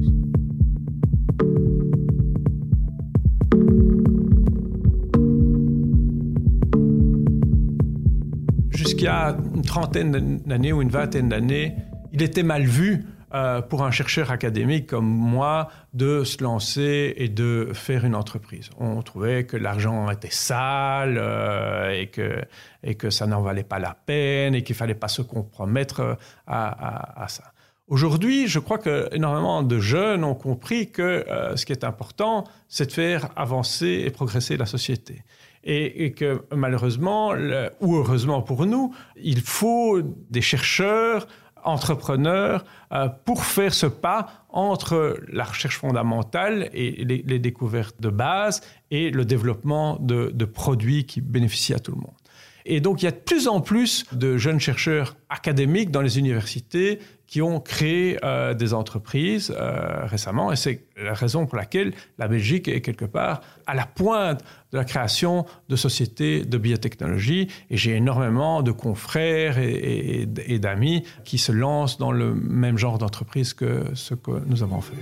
Jusqu'à 8.71 9.37
une 9.55 9.63
trentaine 9.63 10.41
d'années 10.47 10.73
ou 10.73 10.81
une 10.81 10.89
vingtaine 10.89 11.29
d'années, 11.29 11.77
il 12.13 12.23
était 12.23 12.43
mal 12.43 12.65
vu 12.65 13.05
euh, 13.35 13.61
pour 13.61 13.85
un 13.85 13.91
chercheur 13.91 14.31
académique 14.31 14.87
comme 14.87 15.05
moi 15.05 15.69
de 15.93 16.25
se 16.25 16.43
lancer 16.43 17.13
et 17.19 17.29
de 17.29 17.73
faire 17.75 18.07
une 18.07 18.15
entreprise. 18.15 18.71
On 18.79 19.03
trouvait 19.03 19.45
que 19.45 19.59
l'argent 19.59 20.11
était 20.11 20.31
sale 20.31 21.19
euh, 21.19 21.91
et, 21.91 22.07
que, 22.07 22.41
et 22.83 22.95
que 22.95 23.11
ça 23.11 23.27
n'en 23.27 23.43
valait 23.43 23.65
pas 23.65 23.79
la 23.81 23.95
peine 23.95 24.55
et 24.55 24.63
qu'il 24.63 24.75
fallait 24.75 24.95
pas 24.95 25.09
se 25.09 25.21
compromettre 25.21 26.17
à, 26.47 27.23
à, 27.23 27.29
ça. 27.29 27.45
Aujourd'hui, 27.87 28.49
je 28.49 28.61
crois 28.61 28.79
que 28.79 29.15
énormément 29.15 29.63
de 29.63 29.79
jeunes 29.79 30.25
ont 30.25 30.35
compris 30.35 30.91
que 30.91 31.03
euh, 31.03 31.55
ce 31.55 31.67
qui 31.67 31.73
est 31.73 31.85
important, 31.85 32.45
c'est 32.67 32.87
de 32.87 32.93
faire 32.93 33.29
avancer 33.37 34.05
et 34.07 34.11
progresser 34.11 34.57
la 34.57 34.65
société. 34.67 35.23
Et 35.65 36.13
que 36.13 36.45
malheureusement, 36.57 37.33
ou 37.81 37.97
heureusement 37.97 38.41
pour 38.41 38.65
nous, 38.65 38.95
il 39.17 39.43
faut 39.43 40.01
des 40.31 40.41
chercheurs 40.41 41.27
entrepreneurs 41.65 42.65
euh, 42.93 43.09
pour 43.25 43.45
faire 43.45 43.75
ce 43.75 43.87
pas 43.87 44.29
entre 44.49 45.19
la 45.29 45.45
recherche 45.45 45.79
fondamentale 45.79 46.71
et 46.73 47.05
les, 47.05 47.39
découvertes 47.39 48.01
de 48.01 48.09
base 48.09 48.63
et 48.91 49.11
le 49.11 49.25
développement 49.25 49.99
de, 50.01 50.45
produits 50.45 51.05
qui 51.05 51.21
bénéficient 51.21 51.75
à 51.75 51.79
tout 51.79 51.93
le 51.93 51.99
monde. 51.99 52.15
Et 52.67 52.81
donc, 52.81 53.03
il 53.03 53.07
y 53.07 53.09
a 53.09 53.13
de 53.13 53.17
plus 53.17 53.49
en 53.49 53.61
plus 53.61 54.05
de 54.13 54.37
jeunes 54.37 54.61
chercheurs 54.61 55.17
académiques 55.31 55.91
dans 55.91 56.03
les 56.03 56.19
universités 56.19 56.99
qui 57.27 57.43
ont 57.43 57.61
créé 57.61 58.19
euh, 58.25 58.55
des 58.55 58.73
entreprises 58.73 59.55
euh, 59.55 60.07
récemment. 60.07 60.51
Et 60.51 60.57
c'est 60.57 60.87
la 60.97 61.13
raison 61.13 61.47
pour 61.47 61.59
laquelle 61.59 61.93
la 62.17 62.27
Belgique 62.27 62.69
est 62.69 62.81
quelque 62.81 63.05
part 63.05 63.43
à 63.67 63.75
la 63.75 63.85
pointe 63.85 64.43
de 64.73 64.79
la 64.79 64.85
création 64.85 65.45
de 65.69 65.77
sociétés 65.77 66.45
de 66.45 66.59
biotechnologie. 66.59 67.49
Et 67.69 67.77
j'ai 67.77 67.97
énormément 67.97 68.63
de 68.63 68.73
confrères 68.73 69.59
et, 69.59 70.27
et 70.47 70.59
d'amis 70.59 71.05
qui 71.25 71.37
se 71.37 71.53
lancent 71.53 71.99
dans 71.99 72.13
le 72.13 72.35
même 72.35 72.79
genre 72.79 72.99
d'entreprise 72.99 73.53
que 73.53 73.85
ce 73.95 74.15
que 74.15 74.43
nous 74.47 74.63
avons 74.63 74.81
fait. 74.81 74.97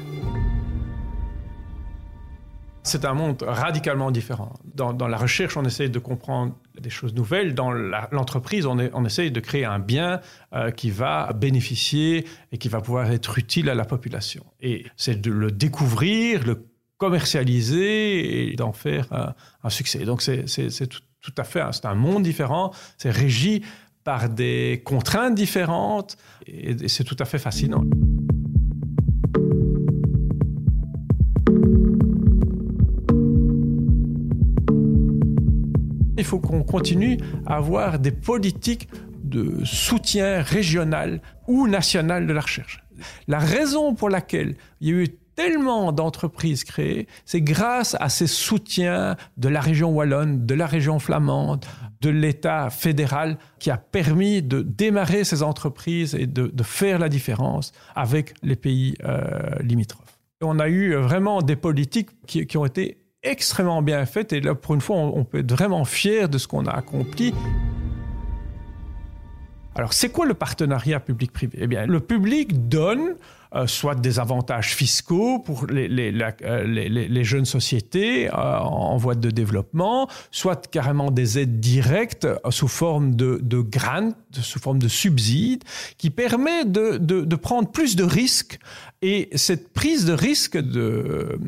C'est 2.86 3.04
un 3.04 3.14
monde 3.14 3.42
radicalement 3.44 4.12
différent. 4.12 4.52
Dans, 4.76 5.08
la 5.08 5.16
recherche, 5.16 5.56
on 5.56 5.64
essaie 5.64 5.88
de 5.88 5.98
comprendre 5.98 6.54
des 6.86 6.90
choses 6.90 7.14
nouvelles. 7.14 7.54
Dans 7.54 7.72
l'entreprise, 7.72 8.64
on, 8.64 9.04
essaie 9.04 9.30
de 9.30 9.40
créer 9.40 9.64
un 9.64 9.80
bien 9.80 10.20
euh, 10.52 10.70
qui 10.70 10.90
va 10.90 11.32
bénéficier 11.32 12.24
et 12.52 12.58
qui 12.58 12.68
va 12.68 12.80
pouvoir 12.80 13.10
être 13.10 13.38
utile 13.38 13.68
à 13.68 13.74
la 13.74 13.84
population. 13.84 14.44
Et 14.60 14.86
c'est 14.96 15.20
de 15.20 15.32
le 15.32 15.50
découvrir, 15.50 16.46
le 16.46 16.64
commercialiser 16.96 18.52
et 18.52 18.54
d'en 18.54 18.72
faire 18.72 19.34
un, 19.64 19.70
succès. 19.70 20.04
Donc 20.04 20.22
c'est 20.22 20.44
tout, 20.88 21.34
à 21.36 21.44
fait, 21.44 21.62
c'est 21.72 21.86
un 21.86 21.96
monde 21.96 22.22
différent. 22.22 22.72
C'est 22.98 23.10
régi 23.10 23.62
par 24.04 24.28
des 24.28 24.82
contraintes 24.84 25.34
différentes 25.34 26.16
et 26.46 26.86
c'est 26.86 27.04
tout 27.04 27.16
à 27.18 27.24
fait 27.24 27.40
fascinant. 27.40 27.82
Il 36.16 36.24
faut 36.24 36.38
qu'on 36.38 36.62
continue 36.62 37.18
à 37.46 37.56
avoir 37.56 37.98
des 37.98 38.10
politiques 38.10 38.88
de 39.22 39.64
soutien 39.64 40.42
régional 40.42 41.20
ou 41.46 41.66
national 41.66 42.26
de 42.26 42.32
la 42.32 42.40
recherche. 42.40 42.82
La 43.28 43.38
raison 43.38 43.94
pour 43.94 44.08
laquelle 44.08 44.56
il 44.80 44.88
y 44.88 44.92
a 44.92 45.02
eu 45.02 45.08
tellement 45.34 45.92
d'entreprises 45.92 46.64
créées, 46.64 47.06
c'est 47.26 47.42
grâce 47.42 47.94
à 48.00 48.08
ces 48.08 48.26
soutiens 48.26 49.16
de 49.36 49.48
la 49.48 49.60
région 49.60 49.90
wallonne, 49.92 50.46
de 50.46 50.54
la 50.54 50.66
région 50.66 50.98
flamande, 50.98 51.64
de 52.00 52.08
l'État 52.08 52.70
fédéral 52.70 53.36
qui 53.58 53.70
a 53.70 53.76
permis 53.76 54.42
de 54.42 54.62
démarrer 54.62 55.24
ces 55.24 55.42
entreprises 55.42 56.14
et 56.14 56.26
de, 56.26 56.50
faire 56.62 56.98
la 56.98 57.08
différence 57.08 57.72
avec 57.94 58.34
les 58.42 58.56
pays 58.56 58.96
euh, 59.04 59.28
limitrophes. 59.60 60.18
On 60.42 60.58
a 60.58 60.68
eu 60.68 60.94
vraiment 60.94 61.42
des 61.42 61.56
politiques 61.56 62.10
qui, 62.26 62.46
qui 62.46 62.56
ont 62.56 62.66
été 62.66 63.05
extrêmement 63.26 63.82
bien 63.82 64.04
faite 64.06 64.32
et 64.32 64.40
là, 64.40 64.54
pour 64.54 64.74
une 64.74 64.80
fois, 64.80 64.96
on, 64.96 65.24
peut 65.24 65.38
être 65.38 65.52
vraiment 65.52 65.84
fier 65.84 66.28
de 66.28 66.38
ce 66.38 66.48
qu'on 66.48 66.66
a 66.66 66.72
accompli. 66.72 67.34
Alors, 69.74 69.92
c'est 69.92 70.08
quoi 70.08 70.24
le 70.24 70.34
partenariat 70.34 71.00
public-privé? 71.00 71.58
Eh 71.60 71.66
bien, 71.66 71.86
le 71.86 72.00
public 72.00 72.68
donne 72.68 73.16
euh, 73.56 73.66
soit 73.66 73.94
des 73.94 74.18
avantages 74.18 74.74
fiscaux 74.74 75.38
pour 75.38 75.66
les, 75.66 75.88
les, 75.88 76.12
euh, 76.42 76.64
les, 76.64 77.24
jeunes 77.24 77.46
sociétés 77.46 78.28
euh, 78.28 78.58
en 78.58 78.96
voie 78.98 79.14
de 79.14 79.30
développement, 79.30 80.08
soit 80.30 80.68
carrément 80.68 81.10
des 81.10 81.38
aides 81.38 81.58
directes 81.58 82.26
sous 82.50 82.68
forme 82.68 83.14
de, 83.14 83.40
de 83.42 83.60
grants, 83.60 84.12
sous 84.32 84.58
forme 84.58 84.78
de 84.78 84.88
subsides, 84.88 85.64
qui 85.96 86.10
permet 86.10 86.64
de, 86.66 86.98
de, 86.98 87.36
prendre 87.36 87.70
plus 87.70 87.96
de 87.96 88.04
risques. 88.04 88.58
Et 89.00 89.30
cette 89.36 89.72
prise 89.72 90.04
de 90.04 90.12
risque 90.12 90.58
de, 90.58 91.38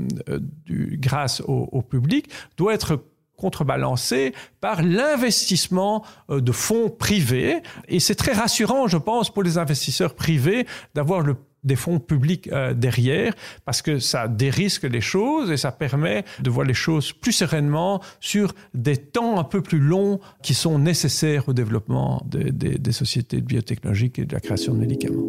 grâce 0.69 1.43
au, 1.43 1.69
au 1.73 1.83
public 1.83 2.31
doit 2.57 2.73
être 2.73 3.03
contrebalancée 3.37 4.33
par 4.61 4.83
l'investissement 4.83 6.05
de 6.29 6.53
fonds 6.53 6.89
privés. 6.89 7.63
Et 7.87 8.01
c'est 8.01 8.15
très 8.15 8.33
rassurant, 8.33 8.89
je 8.89 8.99
pense, 8.99 9.31
pour 9.31 9.43
les 9.43 9.59
investisseurs 9.59 10.15
privés 10.15 10.67
d'avoir 10.95 11.21
le 11.21 11.37
des 11.69 11.77
fonds 11.77 12.01
publics 12.01 12.49
euh, 12.53 12.75
derrière, 12.75 13.35
parce 13.65 13.83
que 13.83 14.01
ça 14.01 14.27
dérisque 14.27 14.83
les 14.85 15.01
choses 15.01 15.53
et 15.53 15.57
ça 15.57 15.71
permet 15.71 16.25
de 16.41 16.51
voir 16.51 16.67
les 16.67 16.75
choses 16.75 17.13
plus 17.13 17.33
sereinement 17.33 18.03
sur 18.19 18.55
des 18.75 18.97
temps 18.97 19.39
un 19.39 19.45
peu 19.45 19.61
plus 19.63 19.79
longs 19.79 20.19
qui 20.43 20.55
sont 20.55 20.81
nécessaires 20.81 21.49
au 21.49 21.53
développement 21.53 22.21
des 22.27 22.93
sociétés 22.93 23.37
de 23.37 23.47
biotechnologie 23.47 24.13
et 24.17 24.25
de 24.25 24.35
la 24.35 24.41
création 24.41 24.75
de 24.75 24.79
médicaments. 24.79 25.23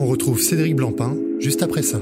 On 0.00 0.06
retrouve 0.06 0.40
Cédric 0.40 0.76
Blancpain 0.76 1.16
juste 1.40 1.62
après 1.62 1.82
ça. 1.82 2.00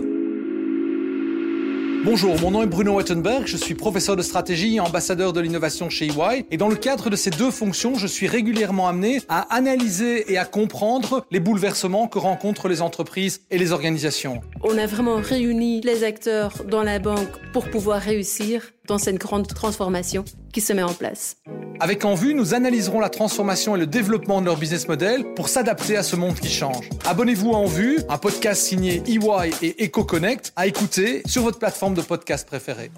Bonjour, 2.06 2.40
mon 2.40 2.52
nom 2.52 2.62
est 2.62 2.66
Bruno 2.66 2.94
Wettenberg, 2.94 3.48
je 3.48 3.56
suis 3.56 3.74
professeur 3.74 4.14
de 4.14 4.22
stratégie 4.22 4.76
et 4.76 4.80
ambassadeur 4.80 5.32
de 5.32 5.40
l'innovation 5.40 5.90
chez 5.90 6.06
EY. 6.06 6.46
Et 6.52 6.56
dans 6.56 6.68
le 6.68 6.76
cadre 6.76 7.10
de 7.10 7.16
ces 7.16 7.30
deux 7.30 7.50
fonctions, 7.50 7.96
je 7.96 8.06
suis 8.06 8.28
régulièrement 8.28 8.86
amené 8.86 9.22
à 9.28 9.52
analyser 9.52 10.32
et 10.32 10.38
à 10.38 10.44
comprendre 10.44 11.26
les 11.32 11.40
bouleversements 11.40 12.06
que 12.06 12.20
rencontrent 12.20 12.68
les 12.68 12.80
entreprises 12.80 13.40
et 13.50 13.58
les 13.58 13.72
organisations. 13.72 14.40
On 14.62 14.78
a 14.78 14.86
vraiment 14.86 15.16
réuni 15.16 15.80
les 15.80 16.04
acteurs 16.04 16.62
dans 16.70 16.84
la 16.84 17.00
banque 17.00 17.40
pour 17.52 17.68
pouvoir 17.68 18.00
réussir 18.00 18.70
dans 18.86 18.98
cette 18.98 19.18
grande 19.18 19.46
transformation 19.46 20.24
qui 20.52 20.60
se 20.60 20.72
met 20.72 20.82
en 20.82 20.94
place. 20.94 21.36
Avec 21.78 22.04
En 22.04 22.14
Vue, 22.14 22.34
nous 22.34 22.54
analyserons 22.54 23.00
la 23.00 23.10
transformation 23.10 23.76
et 23.76 23.78
le 23.78 23.86
développement 23.86 24.40
de 24.40 24.46
leur 24.46 24.56
business 24.56 24.88
model 24.88 25.24
pour 25.34 25.48
s'adapter 25.48 25.96
à 25.96 26.02
ce 26.02 26.16
monde 26.16 26.34
qui 26.34 26.48
change. 26.48 26.88
Abonnez-vous 27.04 27.52
à 27.52 27.56
En 27.56 27.66
Vue, 27.66 27.98
un 28.08 28.18
podcast 28.18 28.62
signé 28.62 29.02
EY 29.06 29.50
et 29.62 29.84
EcoConnect 29.84 30.52
à 30.56 30.66
écouter 30.66 31.22
sur 31.26 31.42
votre 31.42 31.58
plateforme 31.58 31.94
de 31.94 32.02
podcast 32.02 32.46
préférée. 32.46 32.90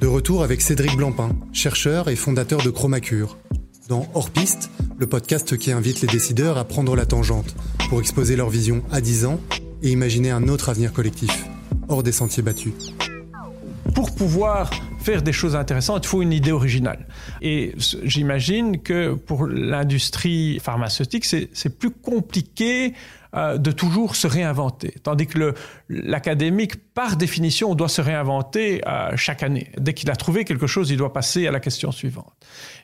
De 0.00 0.06
retour 0.06 0.42
avec 0.42 0.60
Cédric 0.60 0.94
Blancpain, 0.96 1.30
chercheur 1.54 2.10
et 2.10 2.16
fondateur 2.16 2.62
de 2.62 2.68
Chromacure. 2.68 3.38
Dans 3.88 4.06
Hors 4.14 4.30
Piste, 4.30 4.70
le 4.98 5.06
podcast 5.06 5.56
qui 5.56 5.72
invite 5.72 6.02
les 6.02 6.08
décideurs 6.08 6.58
à 6.58 6.64
prendre 6.64 6.94
la 6.96 7.06
tangente 7.06 7.54
pour 7.88 8.00
exposer 8.00 8.36
leur 8.36 8.50
vision 8.50 8.82
à 8.92 9.00
10 9.00 9.24
ans 9.24 9.40
et 9.82 9.90
imaginer 9.90 10.30
un 10.30 10.48
autre 10.48 10.68
avenir 10.68 10.92
collectif, 10.92 11.46
des 12.02 12.12
sentiers 12.12 12.42
battus. 12.42 12.72
Pour 13.94 14.14
pouvoir 14.14 14.70
faire 15.00 15.22
des 15.22 15.32
choses 15.32 15.54
intéressantes, 15.54 16.04
il 16.04 16.08
faut 16.08 16.22
une 16.22 16.32
idée 16.32 16.50
originale. 16.50 17.06
Et 17.42 17.74
j'imagine 18.02 18.80
que 18.80 19.14
pour 19.14 19.46
l'industrie 19.46 20.58
pharmaceutique, 20.60 21.24
c'est 21.26 21.78
plus 21.78 21.90
compliqué 21.90 22.94
euh, 23.36 23.58
de 23.58 23.72
toujours 23.72 24.14
se 24.14 24.26
réinventer. 24.26 24.94
Tandis 25.02 25.26
que 25.26 25.54
l'académique, 25.88 26.92
par 26.94 27.16
définition, 27.16 27.74
doit 27.74 27.88
se 27.88 28.00
réinventer 28.00 28.80
euh, 28.86 29.16
chaque 29.16 29.42
année. 29.42 29.70
Dès 29.76 29.92
qu'il 29.92 30.10
a 30.10 30.16
trouvé 30.16 30.44
quelque 30.44 30.68
chose, 30.68 30.90
il 30.90 30.96
doit 30.96 31.12
passer 31.12 31.48
à 31.48 31.50
la 31.50 31.58
question 31.58 31.90
suivante. 31.90 32.32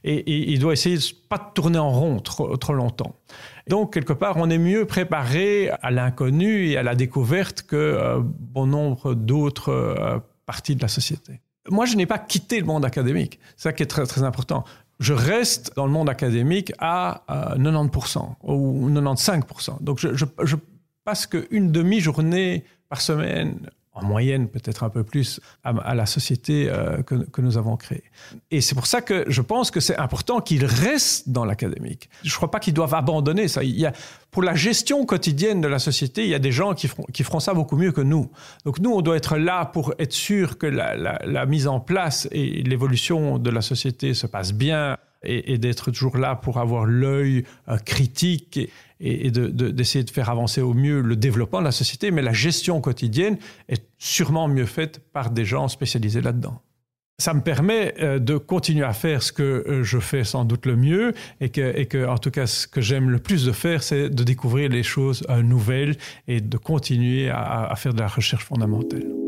Et, 0.02 0.50
il 0.52 0.58
doit 0.58 0.72
essayer 0.72 0.96
de 0.96 1.04
pas 1.28 1.38
de 1.38 1.52
tourner 1.54 1.78
en 1.78 1.90
rond 1.90 2.18
trop, 2.18 2.72
longtemps. 2.72 3.14
Donc, 3.68 3.92
quelque 3.92 4.12
part, 4.12 4.38
on 4.38 4.50
est 4.50 4.58
mieux 4.58 4.86
préparé 4.86 5.70
à 5.82 5.90
l'inconnu 5.92 6.70
et 6.70 6.76
à 6.76 6.82
la 6.82 6.96
découverte 6.96 7.62
que 7.62 7.76
euh, 7.76 8.20
bon 8.20 8.66
nombre 8.66 9.14
d'autres 9.14 10.22
parties 10.46 10.74
de 10.74 10.82
la 10.82 10.88
société. 10.88 11.40
Moi, 11.68 11.86
je 11.86 11.94
n'ai 11.94 12.06
pas 12.06 12.18
quitté 12.18 12.58
le 12.58 12.66
monde 12.66 12.84
académique. 12.84 13.38
C'est 13.56 13.64
ça 13.64 13.72
qui 13.72 13.84
est 13.84 13.86
très 13.86 14.22
important. 14.24 14.64
Je 15.00 15.14
reste 15.14 15.72
dans 15.76 15.86
le 15.86 15.92
monde 15.92 16.08
académique 16.08 16.72
à 16.78 17.24
90% 17.28 18.34
ou 18.44 18.90
95%. 18.90 19.82
Donc, 19.82 19.98
je, 19.98 20.56
passe 21.02 21.26
qu'une 21.26 21.72
demi-journée 21.72 22.64
par 22.90 23.00
semaine 23.00 23.70
en 23.92 24.04
moyenne 24.04 24.48
peut-être 24.48 24.84
un 24.84 24.90
peu 24.90 25.02
plus 25.02 25.40
à, 25.64 25.94
la 25.94 26.06
société 26.06 26.68
euh, 26.68 27.02
que, 27.02 27.40
nous 27.40 27.58
avons 27.58 27.76
créée. 27.76 28.04
Et 28.50 28.60
c'est 28.60 28.74
pour 28.74 28.86
ça 28.86 29.00
que 29.00 29.24
je 29.26 29.42
pense 29.42 29.70
que 29.70 29.80
c'est 29.80 29.96
important 29.96 30.40
qu'ils 30.40 30.64
restent 30.64 31.28
dans 31.28 31.44
l'académique. 31.44 32.08
Je 32.22 32.30
ne 32.30 32.36
crois 32.36 32.50
pas 32.50 32.60
qu'ils 32.60 32.74
doivent 32.74 32.94
abandonner 32.94 33.48
ça. 33.48 33.62
Pour 34.30 34.42
la 34.42 34.54
gestion 34.54 35.04
quotidienne 35.06 35.60
de 35.60 35.68
la 35.68 35.78
société, 35.78 36.22
il 36.22 36.30
y 36.30 36.34
a 36.34 36.38
des 36.38 36.52
gens 36.52 36.74
qui 36.74 36.88
feront, 36.88 37.40
ça 37.40 37.54
beaucoup 37.54 37.76
mieux 37.76 37.92
que 37.92 38.00
nous. 38.00 38.30
Donc 38.64 38.78
nous, 38.78 38.90
on 38.90 39.02
doit 39.02 39.16
être 39.16 39.36
là 39.36 39.66
pour 39.66 39.94
être 39.98 40.12
sûr 40.12 40.58
que 40.58 40.66
la, 40.66 41.46
mise 41.46 41.66
en 41.66 41.80
place 41.80 42.28
et 42.30 42.62
l'évolution 42.62 43.38
de 43.38 43.50
la 43.50 43.60
société 43.60 44.14
se 44.14 44.26
passe 44.26 44.52
bien 44.52 44.98
et, 45.22 45.58
d'être 45.58 45.90
toujours 45.90 46.16
là 46.16 46.36
pour 46.36 46.58
avoir 46.58 46.84
l'œil 46.86 47.44
euh, 47.68 47.76
critique 47.78 48.58
et, 49.00 49.30
d'essayer 49.30 50.04
de, 50.04 50.08
de, 50.08 50.14
faire 50.14 50.30
avancer 50.30 50.60
au 50.60 50.74
mieux 50.74 51.00
le 51.00 51.16
développement 51.16 51.58
de 51.58 51.64
la 51.64 51.72
société, 51.72 52.10
mais 52.10 52.22
la 52.22 52.32
gestion 52.32 52.80
quotidienne 52.80 53.36
est 53.68 53.84
sûrement 53.98 54.48
mieux 54.48 54.66
faite 54.66 55.00
par 55.12 55.30
des 55.30 55.44
gens 55.44 55.68
spécialisés 55.68 56.20
là-dedans. 56.20 56.62
Ça 57.20 57.34
me 57.34 57.42
permet 57.42 57.94
euh, 58.00 58.18
de 58.18 58.38
continuer 58.38 58.84
à 58.84 58.94
faire 58.94 59.22
ce 59.22 59.30
que 59.30 59.42
euh, 59.42 59.82
je 59.84 59.98
fais 59.98 60.24
sans 60.24 60.46
doute 60.46 60.64
le 60.64 60.74
mieux 60.74 61.12
et 61.42 61.50
que, 61.50 61.76
et 61.76 61.84
que 61.84 62.06
en 62.06 62.16
tout 62.16 62.30
cas, 62.30 62.46
ce 62.46 62.66
que 62.66 62.80
j'aime 62.80 63.10
le 63.10 63.18
plus 63.18 63.44
de 63.44 63.52
faire, 63.52 63.82
c'est 63.82 64.08
de 64.08 64.24
découvrir 64.24 64.70
les 64.70 64.82
choses 64.82 65.22
nouvelles 65.42 65.96
et 66.28 66.40
de 66.40 66.56
continuer 66.56 67.28
à, 67.28 67.66
à 67.66 67.76
faire 67.76 67.92
de 67.92 68.00
la 68.00 68.08
recherche 68.08 68.44
fondamentale. 68.44 69.19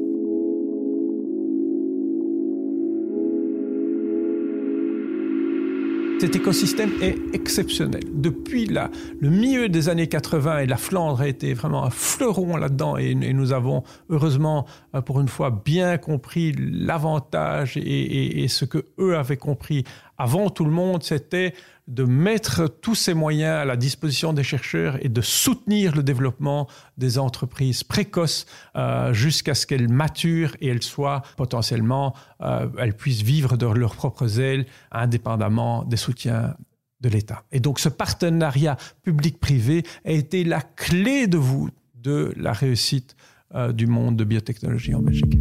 Cet 6.22 6.36
écosystème 6.36 6.92
est 7.02 7.18
exceptionnel. 7.34 8.04
Depuis 8.14 8.66
le 8.66 9.28
milieu 9.28 9.68
des 9.68 9.88
années 9.88 10.06
80, 10.06 10.58
et 10.60 10.66
la 10.66 10.76
Flandre 10.76 11.20
a 11.20 11.26
été 11.26 11.52
vraiment 11.52 11.82
un 11.82 11.90
fleuron 11.90 12.56
là-dedans, 12.56 12.96
et, 12.96 13.16
nous 13.16 13.52
avons 13.52 13.82
heureusement, 14.08 14.64
euh, 14.94 15.00
pour 15.00 15.20
une 15.20 15.26
fois, 15.26 15.50
bien 15.64 15.98
compris 15.98 16.52
l'avantage 16.56 17.76
et 17.76 18.46
ce 18.46 18.64
que 18.64 18.86
eux 19.00 19.16
avaient 19.16 19.36
compris 19.36 19.82
avant 20.22 20.50
tout 20.50 20.64
le 20.64 20.70
monde, 20.70 21.02
c'était 21.02 21.52
de 21.88 22.04
mettre 22.04 22.68
tous 22.68 22.94
ces 22.94 23.14
moyens 23.14 23.60
à 23.60 23.64
la 23.64 23.76
disposition 23.76 24.32
des 24.32 24.44
chercheurs 24.44 25.04
et 25.04 25.08
de 25.08 25.20
soutenir 25.20 25.96
le 25.96 26.02
développement 26.02 26.68
des 26.96 27.18
entreprises 27.18 27.82
précoces 27.82 28.46
euh, 28.76 29.12
jusqu'à 29.12 29.54
ce 29.54 29.66
qu'elles 29.66 29.90
maturent 29.90 30.56
et 30.60 30.68
elles 30.68 30.82
soient 30.82 31.22
potentiellement, 31.36 32.14
euh, 32.40 32.68
elles 32.78 32.96
puissent 32.96 33.22
vivre 33.22 33.56
de 33.56 33.66
leurs 33.66 33.96
propres 33.96 34.38
ailes 34.38 34.66
indépendamment 34.92 35.84
des 35.84 35.96
soutiens 35.96 36.54
de 37.00 37.08
l'État. 37.08 37.42
Et 37.50 37.58
donc 37.58 37.80
ce 37.80 37.88
partenariat 37.88 38.76
public-privé 39.02 39.82
a 40.04 40.12
été 40.12 40.44
la 40.44 40.60
clé 40.60 41.26
de 41.26 41.36
vous 41.36 41.68
de 41.96 42.32
la 42.36 42.52
réussite 42.52 43.16
euh, 43.54 43.72
du 43.72 43.86
monde 43.86 44.16
de 44.16 44.24
biotechnologie 44.24 44.94
en 44.94 45.02
Belgique. 45.02 45.36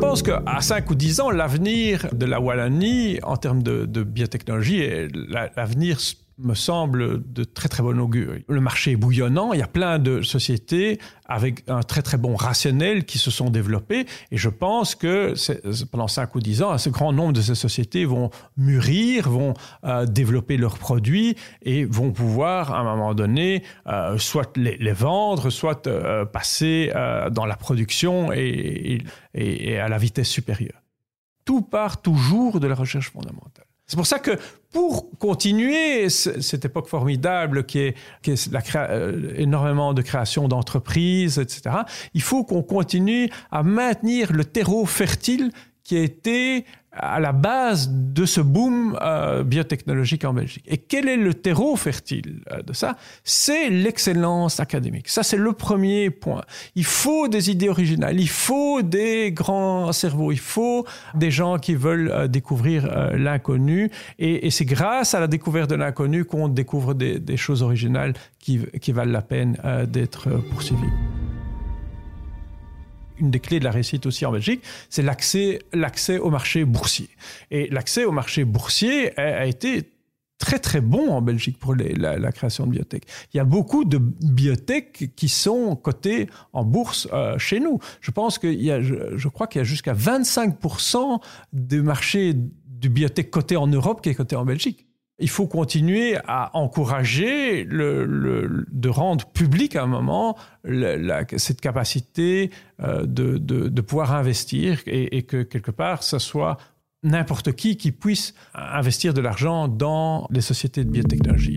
Pense 0.00 0.22
qu'à 0.22 0.42
5 0.60 0.90
ou 0.90 0.94
10 0.94 1.20
ans, 1.20 1.30
l'avenir 1.30 2.06
de 2.12 2.24
la 2.26 2.40
Wallonie 2.40 3.18
en 3.22 3.36
termes 3.36 3.62
de, 3.62 3.84
de 3.84 4.02
biotechnologie, 4.02 5.08
l'avenir 5.56 5.98
me 6.42 6.54
semble 6.54 7.22
de 7.32 7.44
très 7.44 7.68
très 7.68 7.82
bon 7.82 7.98
augure. 8.00 8.34
Le 8.48 8.60
marché 8.60 8.92
est 8.92 8.96
bouillonnant, 8.96 9.52
il 9.52 9.60
y 9.60 9.62
a 9.62 9.66
plein 9.66 9.98
de 9.98 10.22
sociétés 10.22 10.98
avec 11.26 11.64
un 11.68 11.82
très 11.82 12.02
très 12.02 12.16
bon 12.16 12.34
rationnel 12.34 13.04
qui 13.04 13.18
se 13.18 13.30
sont 13.30 13.50
développées 13.50 14.06
et 14.30 14.36
je 14.36 14.48
pense 14.48 14.94
que 14.94 15.34
pendant 15.90 16.08
5 16.08 16.34
ou 16.34 16.40
10 16.40 16.62
ans, 16.62 16.70
un 16.72 16.90
grand 16.90 17.12
nombre 17.12 17.32
de 17.32 17.40
ces 17.40 17.54
sociétés 17.54 18.04
vont 18.04 18.30
mûrir, 18.56 19.28
vont 19.28 19.54
euh, 19.84 20.06
développer 20.06 20.56
leurs 20.56 20.78
produits 20.78 21.36
et 21.62 21.84
vont 21.84 22.12
pouvoir 22.12 22.72
à 22.72 22.80
un 22.80 22.84
moment 22.84 23.14
donné 23.14 23.62
euh, 23.86 24.18
soit 24.18 24.56
les, 24.56 24.92
vendre, 24.92 25.50
soit 25.50 25.86
euh, 25.86 26.24
passer 26.24 26.92
dans 27.30 27.46
la 27.46 27.56
production 27.56 28.32
et, 28.32 29.02
et 29.34 29.78
à 29.78 29.88
la 29.88 29.98
vitesse 29.98 30.28
supérieure. 30.28 30.82
Tout 31.44 31.62
part 31.62 32.02
toujours 32.02 32.60
de 32.60 32.66
la 32.66 32.74
recherche 32.74 33.10
fondamentale. 33.10 33.66
C'est 33.90 33.96
pour 33.96 34.06
ça 34.06 34.20
que 34.20 34.38
pour 34.72 35.10
continuer 35.18 36.08
cette 36.08 36.64
époque 36.64 36.86
formidable 36.86 37.64
qui 37.64 37.80
est, 37.80 37.96
euh, 38.76 39.32
énormément 39.36 39.92
de 39.94 40.02
création 40.02 40.46
d'entreprises, 40.46 41.38
etc., 41.38 41.76
il 42.14 42.22
faut 42.22 42.44
qu'on 42.44 42.62
continue 42.62 43.28
à 43.50 43.62
maintenir 43.62 44.32
le 44.32 44.44
terreau 44.44 44.86
fertile 44.86 45.50
qui 45.82 45.96
a 45.96 46.02
été 46.02 46.64
à 46.92 47.20
la 47.20 47.32
base 47.32 47.88
de 47.90 48.24
ce 48.24 48.40
boom 48.40 48.98
euh, 49.00 49.44
biotechnologique 49.44 50.24
en 50.24 50.32
Belgique. 50.32 50.64
Et 50.66 50.76
quel 50.76 51.08
est 51.08 51.16
le 51.16 51.34
terreau 51.34 51.76
fertile 51.76 52.40
euh, 52.50 52.62
de 52.62 52.72
ça? 52.72 52.96
C'est 53.22 53.70
l'excellence 53.70 54.58
académique. 54.58 55.08
Ça, 55.08 55.22
c'est 55.22 55.36
le 55.36 55.52
premier 55.52 56.10
point. 56.10 56.42
Il 56.74 56.84
faut 56.84 57.28
des 57.28 57.50
idées 57.50 57.68
originales, 57.68 58.18
il 58.20 58.28
faut 58.28 58.82
des 58.82 59.30
grands 59.30 59.92
cerveaux, 59.92 60.32
il 60.32 60.40
faut 60.40 60.84
des 61.14 61.30
gens 61.30 61.58
qui 61.58 61.74
veulent 61.74 62.10
euh, 62.10 62.26
découvrir 62.26 62.88
l'inconnu. 63.14 63.90
Et, 64.18 64.50
c'est 64.50 64.64
grâce 64.64 65.14
à 65.14 65.20
la 65.20 65.28
découverte 65.28 65.70
de 65.70 65.76
l'inconnu 65.76 66.24
qu'on 66.24 66.48
découvre 66.48 66.92
des, 66.94 67.36
choses 67.36 67.62
originales 67.62 68.14
qui 68.40 68.58
valent 68.92 69.12
la 69.12 69.22
peine 69.22 69.56
d'être 69.86 70.28
poursuivies 70.50 70.80
une 73.20 73.30
des 73.30 73.40
clés 73.40 73.60
de 73.60 73.64
la 73.64 73.70
réussite 73.70 74.06
aussi 74.06 74.26
en 74.26 74.32
Belgique, 74.32 74.62
c'est 74.88 75.02
l'accès, 75.02 75.60
l'accès 75.72 76.18
au 76.18 76.30
marché 76.30 76.64
boursier. 76.64 77.08
Et 77.50 77.68
l'accès 77.68 78.04
au 78.04 78.12
marché 78.12 78.44
boursier 78.44 79.18
a, 79.18 79.46
été 79.46 79.90
très 80.38 80.58
très 80.58 80.80
bon 80.80 81.10
en 81.10 81.22
Belgique 81.22 81.58
pour 81.58 81.74
la, 81.74 82.32
création 82.32 82.66
de 82.66 82.72
biotech. 82.72 83.04
Il 83.32 83.36
y 83.36 83.40
a 83.40 83.44
beaucoup 83.44 83.84
de 83.84 83.98
biotech 83.98 85.10
qui 85.14 85.28
sont 85.28 85.76
cotées 85.76 86.28
en 86.52 86.64
bourse 86.64 87.08
euh, 87.12 87.38
chez 87.38 87.60
nous. 87.60 87.78
Je 88.00 88.10
pense 88.10 88.38
qu'il 88.38 88.62
y 88.62 88.70
a, 88.70 88.80
je, 88.80 89.28
crois 89.28 89.46
qu'il 89.46 89.60
y 89.60 89.62
a 89.62 89.64
jusqu'à 89.64 89.94
25% 89.94 91.20
du 91.52 91.82
marché 91.82 92.34
du 92.34 92.88
biotech 92.88 93.30
coté 93.30 93.56
en 93.56 93.66
Europe 93.66 94.02
qui 94.02 94.08
est 94.08 94.14
coté 94.14 94.36
en 94.36 94.44
Belgique 94.44 94.86
il 95.20 95.28
faut 95.28 95.46
continuer 95.46 96.16
à 96.26 96.50
encourager 96.56 97.64
le, 97.64 98.66
de 98.70 98.88
rendre 98.88 99.26
public 99.26 99.76
à 99.76 99.82
un 99.82 99.86
moment 99.86 100.36
cette 101.36 101.60
capacité 101.60 102.50
euh, 102.82 103.04
de, 103.06 103.80
pouvoir 103.80 104.14
investir 104.14 104.80
et, 104.86 105.22
que 105.22 105.42
quelque 105.42 105.70
part, 105.70 106.02
ce 106.02 106.18
soit 106.18 106.56
n'importe 107.02 107.52
qui 107.52 107.76
qui 107.76 107.92
puisse 107.92 108.34
investir 108.54 109.14
de 109.14 109.20
l'argent 109.20 109.68
dans 109.68 110.26
les 110.30 110.40
sociétés 110.40 110.84
de 110.84 110.90
biotechnologie. 110.90 111.56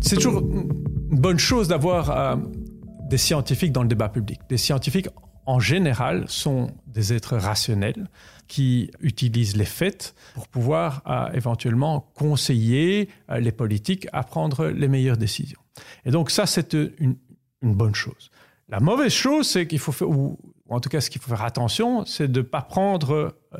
C'est 0.00 0.16
toujours 0.16 0.40
une 0.40 1.20
bonne 1.20 1.38
chose 1.38 1.68
d'avoir 1.68 2.10
euh, 2.10 2.36
des 3.08 3.18
scientifiques 3.18 3.72
dans 3.72 3.82
le 3.82 3.88
débat 3.88 4.08
public. 4.08 4.40
Les 4.50 4.58
scientifiques, 4.58 5.08
en 5.46 5.60
général, 5.60 6.28
sont 6.28 6.70
des 6.86 7.12
êtres 7.12 7.36
rationnels 7.36 8.08
qui 8.48 8.90
utilisent 9.00 9.56
les 9.56 9.64
faits 9.64 10.14
pour 10.34 10.48
pouvoir 10.48 11.02
euh, 11.06 11.32
éventuellement 11.32 12.12
conseiller 12.14 13.08
euh, 13.30 13.40
les 13.40 13.52
politiques 13.52 14.06
à 14.12 14.22
prendre 14.22 14.66
les 14.66 14.88
meilleures 14.88 15.16
décisions. 15.16 15.60
Et 16.04 16.10
donc 16.10 16.30
ça, 16.30 16.46
c'est 16.46 16.74
une, 16.74 17.16
bonne 17.62 17.94
chose. 17.94 18.30
La 18.68 18.80
mauvaise 18.80 19.12
chose, 19.12 19.48
c'est 19.48 19.66
qu'il 19.66 19.78
faut 19.78 19.92
faire, 19.92 20.08
ou, 20.08 20.38
en 20.68 20.80
tout 20.80 20.88
cas 20.88 21.00
ce 21.00 21.08
qu'il 21.10 21.20
faut 21.20 21.30
faire 21.30 21.44
attention, 21.44 22.04
c'est 22.04 22.30
de 22.30 22.40
ne 22.40 22.44
pas 22.44 22.62
prendre 22.62 23.12
euh, 23.54 23.58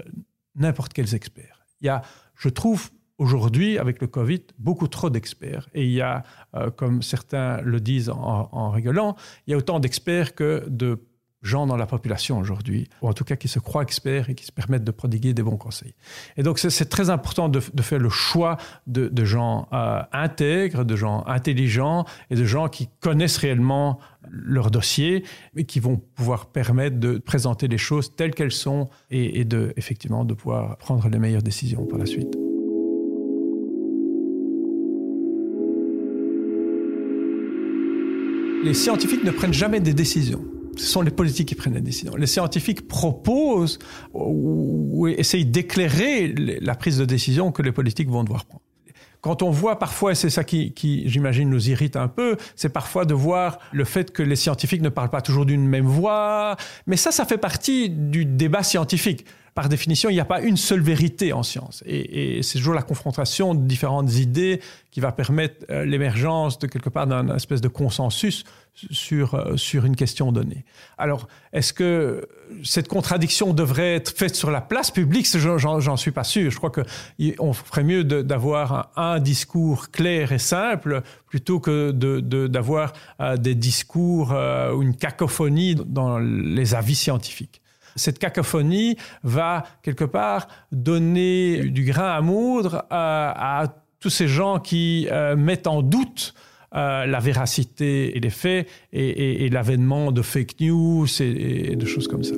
n'importe 0.54 0.92
quels 0.92 1.14
experts. 1.14 1.66
Il 1.80 1.86
y 1.86 1.90
a, 1.90 2.02
je 2.34 2.48
trouve, 2.48 2.90
aujourd'hui, 3.18 3.78
avec 3.78 4.00
le 4.00 4.06
Covid, 4.06 4.42
beaucoup 4.58 4.88
trop 4.88 5.10
d'experts. 5.10 5.68
Et 5.74 5.84
il 5.84 5.92
y 5.92 6.00
a, 6.00 6.22
euh, 6.54 6.70
comme 6.70 7.02
certains 7.02 7.60
le 7.62 7.80
disent 7.80 8.10
en, 8.10 8.70
rigolant, 8.70 9.16
il 9.46 9.50
y 9.50 9.54
a 9.54 9.56
autant 9.56 9.80
d'experts 9.80 10.34
que 10.34 10.64
de 10.68 11.04
gens 11.42 11.66
dans 11.66 11.76
la 11.76 11.86
population 11.86 12.38
aujourd'hui, 12.38 12.88
ou 13.00 13.08
en 13.08 13.12
tout 13.12 13.22
cas 13.22 13.36
qui 13.36 13.46
se 13.46 13.60
croient 13.60 13.82
experts 13.82 14.28
et 14.28 14.34
qui 14.34 14.44
se 14.44 14.50
permettent 14.50 14.82
de 14.82 14.90
prodiguer 14.90 15.34
des 15.34 15.42
bons 15.42 15.56
conseils. 15.56 15.94
Et 16.36 16.42
donc 16.42 16.58
c'est 16.58 16.88
très 16.88 17.10
important 17.10 17.48
de, 17.48 17.60
faire 17.60 18.00
le 18.00 18.08
choix 18.08 18.56
de, 18.88 19.24
gens 19.24 19.68
euh, 19.72 20.02
intègres, 20.12 20.84
de 20.84 20.96
gens 20.96 21.24
intelligents 21.26 22.06
et 22.30 22.34
de 22.34 22.44
gens 22.44 22.68
qui 22.68 22.88
connaissent 23.00 23.36
réellement 23.36 24.00
leur 24.28 24.72
dossier 24.72 25.24
et 25.54 25.64
qui 25.64 25.78
vont 25.78 25.96
pouvoir 26.16 26.46
permettre 26.46 26.98
de 26.98 27.18
présenter 27.18 27.68
les 27.68 27.78
choses 27.78 28.16
telles 28.16 28.34
qu'elles 28.34 28.50
sont 28.50 28.88
et, 29.10 29.38
et 29.38 29.44
de 29.44 29.72
effectivement 29.76 30.24
de 30.24 30.34
pouvoir 30.34 30.76
prendre 30.78 31.08
les 31.08 31.20
meilleures 31.20 31.42
décisions 31.42 31.86
par 31.86 32.00
la 32.00 32.06
suite. 32.06 32.47
Les 38.62 38.74
scientifiques 38.74 39.24
ne 39.24 39.30
prennent 39.30 39.54
jamais 39.54 39.80
des 39.80 39.94
décisions. 39.94 40.44
Ce 40.76 40.86
sont 40.86 41.02
les 41.02 41.10
politiques 41.10 41.48
qui 41.48 41.54
prennent 41.54 41.74
les 41.74 41.80
décisions. 41.80 42.14
Les 42.16 42.26
scientifiques 42.26 42.86
proposent 42.86 43.78
ou, 44.14 45.08
essayent 45.08 45.46
d'éclairer 45.46 46.32
la 46.60 46.74
prise 46.74 46.98
de 46.98 47.04
décision 47.04 47.50
que 47.50 47.62
les 47.62 47.72
politiques 47.72 48.08
vont 48.08 48.22
devoir 48.22 48.44
prendre. 48.44 48.62
Quand 49.20 49.42
on 49.42 49.50
voit 49.50 49.80
parfois, 49.80 50.12
et 50.12 50.14
c'est 50.14 50.30
ça 50.30 50.44
qui, 50.44 50.72
qui 50.72 51.08
j'imagine, 51.08 51.50
nous 51.50 51.70
irrite 51.70 51.96
un 51.96 52.06
peu, 52.06 52.36
c'est 52.54 52.68
parfois 52.68 53.04
de 53.04 53.14
voir 53.14 53.58
le 53.72 53.84
fait 53.84 54.12
que 54.12 54.22
les 54.22 54.36
scientifiques 54.36 54.80
ne 54.80 54.90
parlent 54.90 55.10
pas 55.10 55.22
toujours 55.22 55.44
d'une 55.44 55.66
même 55.66 55.86
voix. 55.86 56.56
Mais 56.86 56.96
ça, 56.96 57.10
ça 57.10 57.24
fait 57.24 57.38
partie 57.38 57.90
du 57.90 58.24
débat 58.24 58.62
scientifique 58.62 59.24
par 59.58 59.68
définition, 59.68 60.08
il 60.08 60.12
n'y 60.12 60.20
a 60.20 60.24
pas 60.24 60.40
une 60.40 60.56
seule 60.56 60.82
vérité 60.82 61.32
en 61.32 61.42
science. 61.42 61.82
Et, 61.84 62.44
c'est 62.44 62.58
toujours 62.58 62.74
la 62.74 62.82
confrontation 62.82 63.56
de 63.56 63.66
différentes 63.66 64.14
idées 64.14 64.60
qui 64.92 65.00
va 65.00 65.10
permettre 65.10 65.66
euh, 65.68 65.84
l'émergence 65.84 66.60
de 66.60 66.68
quelque 66.68 66.88
part 66.88 67.08
d'un 67.08 67.34
espèce 67.34 67.60
de 67.60 67.66
consensus 67.66 68.44
sur, 68.92 69.34
euh, 69.34 69.56
sur 69.56 69.84
une 69.84 69.96
question 69.96 70.30
donnée. 70.30 70.64
Alors, 70.96 71.26
est-ce 71.52 71.72
que 71.72 72.28
cette 72.62 72.86
contradiction 72.86 73.52
devrait 73.52 73.96
être 73.96 74.16
faite 74.16 74.36
sur 74.36 74.52
la 74.52 74.60
place 74.60 74.92
publique? 74.92 75.26
J'en 75.36 75.96
suis 75.96 76.12
pas 76.12 76.22
sûr. 76.22 76.52
Je 76.52 76.56
crois 76.56 76.70
qu'on 76.70 77.52
ferait 77.52 77.82
mieux 77.82 78.04
d'avoir 78.04 78.92
un, 78.94 79.18
discours 79.18 79.90
clair 79.90 80.30
et 80.30 80.38
simple 80.38 81.02
plutôt 81.26 81.58
que 81.58 81.90
d'avoir 82.46 82.92
de, 82.92 82.98
euh, 83.24 83.36
des 83.36 83.56
discours 83.56 84.32
ou 84.72 84.82
une 84.82 84.94
cacophonie 84.94 85.74
dans 85.74 86.20
les 86.20 86.76
avis 86.76 86.94
scientifiques 86.94 87.60
cette 87.98 88.18
cacophonie 88.18 88.96
va 89.22 89.64
quelque 89.82 90.04
part 90.04 90.48
donner 90.72 91.68
du 91.68 91.84
grain 91.84 92.10
à 92.10 92.20
moudre 92.20 92.86
à, 92.90 93.64
tous 94.00 94.10
ces 94.10 94.28
gens 94.28 94.60
qui 94.60 95.08
euh, 95.10 95.34
mettent 95.34 95.66
en 95.66 95.82
doute 95.82 96.32
euh, 96.74 97.04
la 97.04 97.18
véracité 97.18 98.16
et 98.16 98.20
les 98.20 98.30
faits 98.30 98.68
et, 98.92 99.48
l'avènement 99.50 100.12
de 100.12 100.22
fake 100.22 100.60
news 100.60 101.06
et, 101.20 101.74
de 101.74 101.86
choses 101.86 102.06
comme 102.08 102.24
ça. 102.24 102.36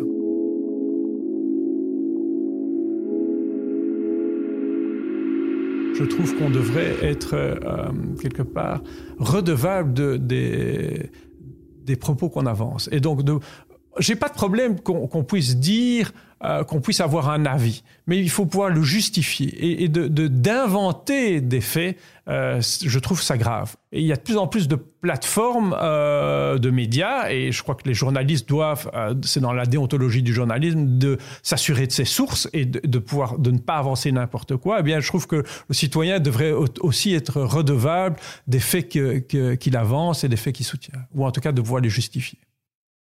je 5.93 6.07
trouve 6.07 6.35
qu'on 6.39 6.49
devrait 6.49 6.97
être 7.03 7.37
quelque 8.23 8.41
part 8.41 8.83
redevable 9.19 9.93
de, 9.93 10.17
des, 10.17 11.11
des 11.85 11.97
propos 11.97 12.29
qu'on 12.29 12.47
avance. 12.47 12.89
Et 12.93 13.01
donc, 13.01 13.23
de, 13.23 13.35
j'ai 13.99 14.17
pas 14.17 14.29
de 14.29 14.35
problème 14.35 14.81
qu'on 14.81 15.25
puisse 15.25 15.57
dire, 15.57 16.13
euh, 16.43 16.65
qu'on 16.65 16.81
puisse 16.81 17.01
avoir 17.01 17.29
un 17.29 17.45
avis, 17.45 17.83
mais 18.07 18.19
il 18.19 18.31
faut 18.31 18.47
pouvoir 18.47 18.71
le 18.71 18.83
justifier 18.83 19.83
et, 19.83 19.89
de 19.89 20.07
d'inventer 20.09 21.43
des 21.43 21.61
faits. 21.61 21.99
Euh, 22.29 22.63
je 22.83 22.99
trouve 22.99 23.21
ça 23.21 23.37
grave. 23.37 23.77
Et 23.93 24.01
il 24.01 24.07
y 24.07 24.13
a 24.13 24.17
de 24.17 24.21
plus 24.23 24.39
en 24.39 24.47
plus 24.47 24.69
de 24.69 24.77
plateformes 24.77 25.77
euh, 25.79 26.57
de 26.57 26.71
médias 26.71 27.29
et 27.29 27.53
je 27.53 27.63
crois 27.63 27.75
que 27.75 27.87
les 27.87 27.93
journalistes 27.93 28.49
doivent, 28.49 28.91
c'est 29.23 29.41
dans 29.41 29.53
la 29.53 29.67
déontologie 29.67 30.23
du 30.23 30.33
journalisme, 30.33 30.99
de 30.99 31.19
s'assurer 31.43 31.87
de 31.87 31.93
ses 31.93 32.05
sources 32.05 32.49
et 32.53 32.65
de, 32.65 32.99
pouvoir 32.99 33.39
de 33.39 33.51
ne 33.51 33.59
pas 33.59 33.77
avancer 33.77 34.11
n'importe 34.13 34.57
quoi. 34.57 34.79
Eh 34.81 34.83
bien, 34.83 35.01
je 35.01 35.09
trouve 35.09 35.27
que 35.27 35.45
le 35.69 35.75
citoyen 35.75 36.21
devrait 36.21 36.53
aussi 36.53 37.13
être 37.13 37.43
redevable 37.43 38.17
des 38.47 38.61
faits 38.61 38.89
qu'il 38.89 39.77
avance 39.77 40.25
et 40.25 40.29
des 40.29 40.37
faits 40.37 40.55
qu'il 40.55 40.67
soutient, 40.67 41.01
ou 41.15 41.27
en 41.27 41.33
tout 41.33 41.41
cas 41.41 41.53
de 41.53 41.61
pouvoir 41.61 41.83
les 41.83 41.91
justifier. 41.91 42.39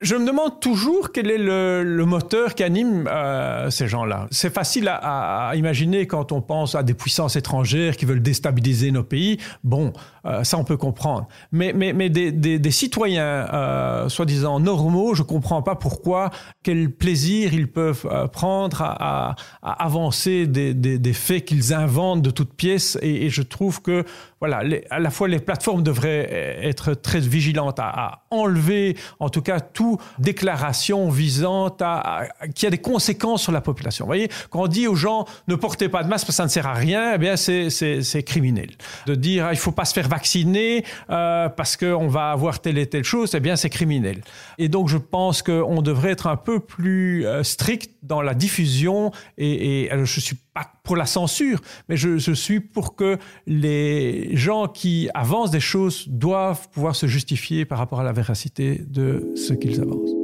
Je 0.00 0.14
me 0.14 0.24
demande 0.24 0.60
toujours 0.60 1.10
quel 1.10 1.28
est 1.28 1.38
le, 1.38 2.04
moteur 2.04 2.54
qui 2.54 2.62
anime 2.62 3.08
euh, 3.08 3.68
ces 3.68 3.88
gens-là. 3.88 4.28
C'est 4.30 4.54
facile 4.54 4.88
à, 4.88 5.50
imaginer 5.56 6.06
quand 6.06 6.30
on 6.30 6.40
pense 6.40 6.76
à 6.76 6.84
des 6.84 6.94
puissances 6.94 7.34
étrangères 7.34 7.96
qui 7.96 8.04
veulent 8.04 8.22
déstabiliser 8.22 8.92
nos 8.92 9.02
pays. 9.02 9.38
Bon, 9.64 9.92
euh, 10.24 10.44
ça 10.44 10.56
on 10.56 10.62
peut 10.62 10.76
comprendre. 10.76 11.26
Mais, 11.50 11.72
mais, 11.72 11.92
mais 11.92 12.10
des, 12.10 12.30
des, 12.30 12.70
citoyens 12.70 13.48
euh, 13.52 14.08
soi-disant 14.08 14.60
normaux, 14.60 15.14
je 15.14 15.24
comprends 15.24 15.62
pas 15.62 15.74
pourquoi, 15.74 16.30
quel 16.62 16.92
plaisir 16.92 17.52
ils 17.52 17.68
peuvent 17.68 18.06
prendre 18.30 18.82
à, 18.82 19.34
à, 19.62 19.84
avancer 19.84 20.46
des, 20.46 20.74
des 20.74 21.12
faits 21.12 21.44
qu'ils 21.44 21.74
inventent 21.74 22.22
de 22.22 22.30
toutes 22.30 22.54
pièces. 22.54 22.96
Et, 23.02 23.26
et 23.26 23.30
je 23.30 23.42
trouve 23.42 23.82
que 23.82 24.04
voilà, 24.40 24.62
à 24.90 24.98
la 24.98 25.10
fois 25.10 25.28
les 25.28 25.38
plateformes 25.38 25.82
devraient 25.82 26.58
être 26.62 26.94
très 26.94 27.20
vigilantes 27.20 27.78
à, 27.78 28.24
enlever, 28.30 28.96
en 29.20 29.30
tout 29.30 29.42
cas, 29.42 29.60
toute 29.60 30.00
déclaration 30.18 31.08
visant 31.08 31.74
à, 31.80 32.24
qui 32.54 32.66
a 32.66 32.70
des 32.70 32.78
conséquences 32.78 33.42
sur 33.42 33.52
la 33.52 33.60
population. 33.60 34.04
Vous 34.04 34.08
voyez, 34.08 34.28
quand 34.50 34.62
on 34.62 34.66
dit 34.66 34.86
aux 34.86 34.94
gens 34.94 35.24
ne 35.48 35.54
portez 35.54 35.88
pas 35.88 36.02
de 36.02 36.08
masque 36.08 36.26
parce 36.26 36.36
que 36.36 36.36
ça 36.36 36.44
ne 36.44 36.48
sert 36.48 36.66
à 36.66 36.74
rien, 36.74 37.14
eh 37.14 37.18
bien 37.18 37.36
c'est 37.36 38.22
criminel. 38.24 38.70
De 39.06 39.14
dire 39.14 39.46
ah, 39.46 39.52
il 39.52 39.58
faut 39.58 39.72
pas 39.72 39.84
se 39.84 39.92
faire 39.92 40.08
vacciner 40.08 40.84
euh, 41.10 41.48
parce 41.48 41.76
qu'on 41.76 42.08
va 42.08 42.30
avoir 42.30 42.60
telle 42.60 42.78
et 42.78 42.86
telle 42.86 43.04
chose, 43.04 43.34
eh 43.34 43.40
bien 43.40 43.56
c'est 43.56 43.70
criminel. 43.70 44.22
Et 44.58 44.68
donc 44.68 44.88
je 44.88 44.98
pense 44.98 45.42
qu'on 45.42 45.82
devrait 45.82 46.10
être 46.10 46.26
un 46.26 46.36
peu 46.36 46.60
plus 46.60 47.26
euh, 47.26 47.42
strict 47.42 47.90
dans 48.02 48.22
la 48.22 48.34
diffusion 48.34 49.10
et, 49.36 49.84
et 49.84 49.90
alors, 49.90 50.04
je 50.04 50.20
suis 50.20 50.36
pour 50.82 50.96
la 50.96 51.06
censure, 51.06 51.60
mais 51.88 51.96
je, 51.96 52.32
suis 52.32 52.60
pour 52.60 52.96
que 52.96 53.18
les 53.46 54.34
gens 54.36 54.68
qui 54.68 55.08
avancent 55.14 55.50
des 55.50 55.60
choses 55.60 56.08
doivent 56.08 56.68
pouvoir 56.70 56.96
se 56.96 57.06
justifier 57.06 57.64
par 57.64 57.78
rapport 57.78 58.00
à 58.00 58.04
la 58.04 58.12
véracité 58.12 58.82
de 58.88 59.32
ce 59.36 59.52
qu'ils 59.52 59.80
avancent. 59.80 60.14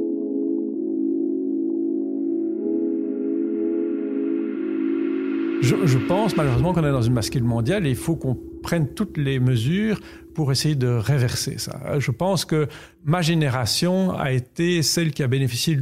Je, 5.61 5.97
pense 5.97 6.35
malheureusement 6.37 6.73
qu'on 6.73 6.85
est 6.85 6.91
dans 6.91 7.01
une 7.01 7.13
bascule 7.15 7.43
mondiale 7.43 7.87
et 7.87 7.89
il 7.89 7.95
faut 7.95 8.15
qu'on 8.15 8.37
prenne 8.61 8.93
toutes 8.93 9.17
les 9.17 9.39
mesures 9.39 9.99
pour 10.35 10.51
essayer 10.51 10.75
de 10.75 10.87
réverser 10.87 11.57
ça. 11.57 11.97
Je 11.97 12.11
pense 12.11 12.45
que 12.45 12.67
ma 13.03 13.21
génération 13.21 14.11
a 14.11 14.31
été 14.31 14.83
celle 14.83 15.11
qui 15.11 15.23
a 15.23 15.27
bénéficié 15.27 15.79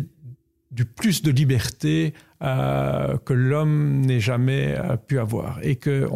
du 0.73 0.85
plus 0.85 1.21
de 1.21 1.31
liberté 1.31 2.13
euh, 2.41 3.17
que 3.23 3.33
l'homme 3.33 4.01
n'ait 4.01 4.19
jamais 4.19 4.75
euh, 4.77 4.97
pu 4.97 5.19
avoir. 5.19 5.59
Et 5.61 5.75
que 5.75 6.09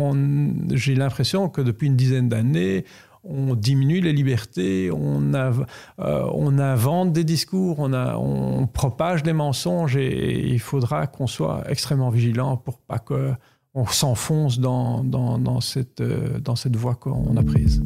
j'ai 0.71 0.95
l'impression 0.95 1.47
que 1.47 1.61
depuis 1.61 1.87
une 1.87 1.95
dizaine 1.95 2.27
d'années, 2.27 2.83
on 3.23 3.55
diminue 3.55 3.99
les 3.99 4.13
libertés, 4.13 4.89
on, 4.91 5.33
euh, 5.33 6.59
invente 6.59 7.13
des 7.13 7.23
discours, 7.23 7.79
on, 7.79 8.67
propage 8.67 9.23
des 9.23 9.33
mensonges 9.33 9.97
et, 9.97 10.47
il 10.47 10.59
faudra 10.59 11.07
qu'on 11.07 11.27
soit 11.27 11.63
extrêmement 11.69 12.09
vigilant 12.09 12.57
pour 12.57 12.79
pas 12.79 12.99
qu'on 12.99 13.85
s'enfonce 13.87 14.59
dans 14.59 15.61
cette 15.61 16.75
voie 16.75 16.95
qu'on 16.95 17.37
a 17.37 17.43
prise. 17.43 17.83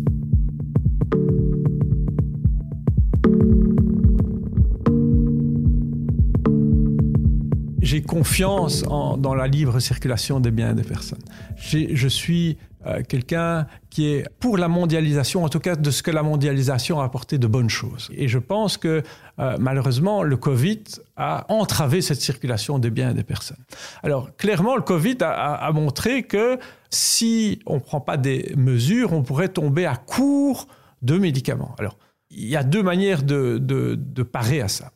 J'ai 7.82 8.02
confiance 8.02 8.84
dans 8.84 9.34
la 9.34 9.48
libre 9.48 9.80
circulation 9.80 10.39
des 10.39 10.52
biens 10.52 10.72
et 10.72 10.76
des 10.76 10.84
personnes. 10.84 11.24
Je 11.58 12.08
suis 12.08 12.58
euh, 12.88 13.02
quelqu'un 13.08 13.67
qui 13.91 14.08
est 14.08 14.28
pour 14.39 14.58
la 14.58 14.67
mondialisation, 14.67 15.44
en 15.44 15.50
tout 15.50 15.60
cas 15.60 15.76
de 15.76 15.91
ce 15.91 16.02
que 16.02 16.10
la 16.10 16.24
mondialisation 16.24 17.00
a 17.00 17.04
apporté 17.04 17.38
de 17.38 17.46
bonnes 17.46 17.70
choses. 17.70 18.10
Et 18.15 18.28
je 18.28 18.39
pense 18.39 18.78
que 18.78 19.04
euh, 19.39 19.58
malheureusement, 19.60 20.24
le 20.24 20.36
Covid 20.36 20.84
a 21.15 21.46
entravé 21.50 22.02
cette 22.02 22.22
circulation 22.22 22.80
des 22.80 22.89
biens 22.89 23.12
et 23.12 23.13
des 23.13 23.24
personnes. 23.24 23.63
Alors 24.02 24.36
clairement, 24.36 24.76
le 24.76 24.82
Covid 24.82 25.17
a, 25.22 25.72
montré 25.74 26.24
que 26.24 26.58
si 26.89 27.60
on 27.67 27.76
ne 27.76 27.80
prend 27.80 28.02
pas 28.02 28.17
des 28.17 28.52
mesures, 28.58 29.13
on 29.13 29.22
pourrait 29.22 29.50
tomber 29.50 29.86
à 29.86 29.96
court 29.96 30.67
de 31.04 31.17
médicaments. 31.17 31.76
Alors, 31.78 31.98
il 32.32 32.48
y 32.48 32.56
a 32.56 32.63
deux 32.63 32.82
manières 32.82 33.24
de, 33.24 33.60
de 33.60 34.24
parer 34.24 34.62
à 34.62 34.67
ça 34.67 34.91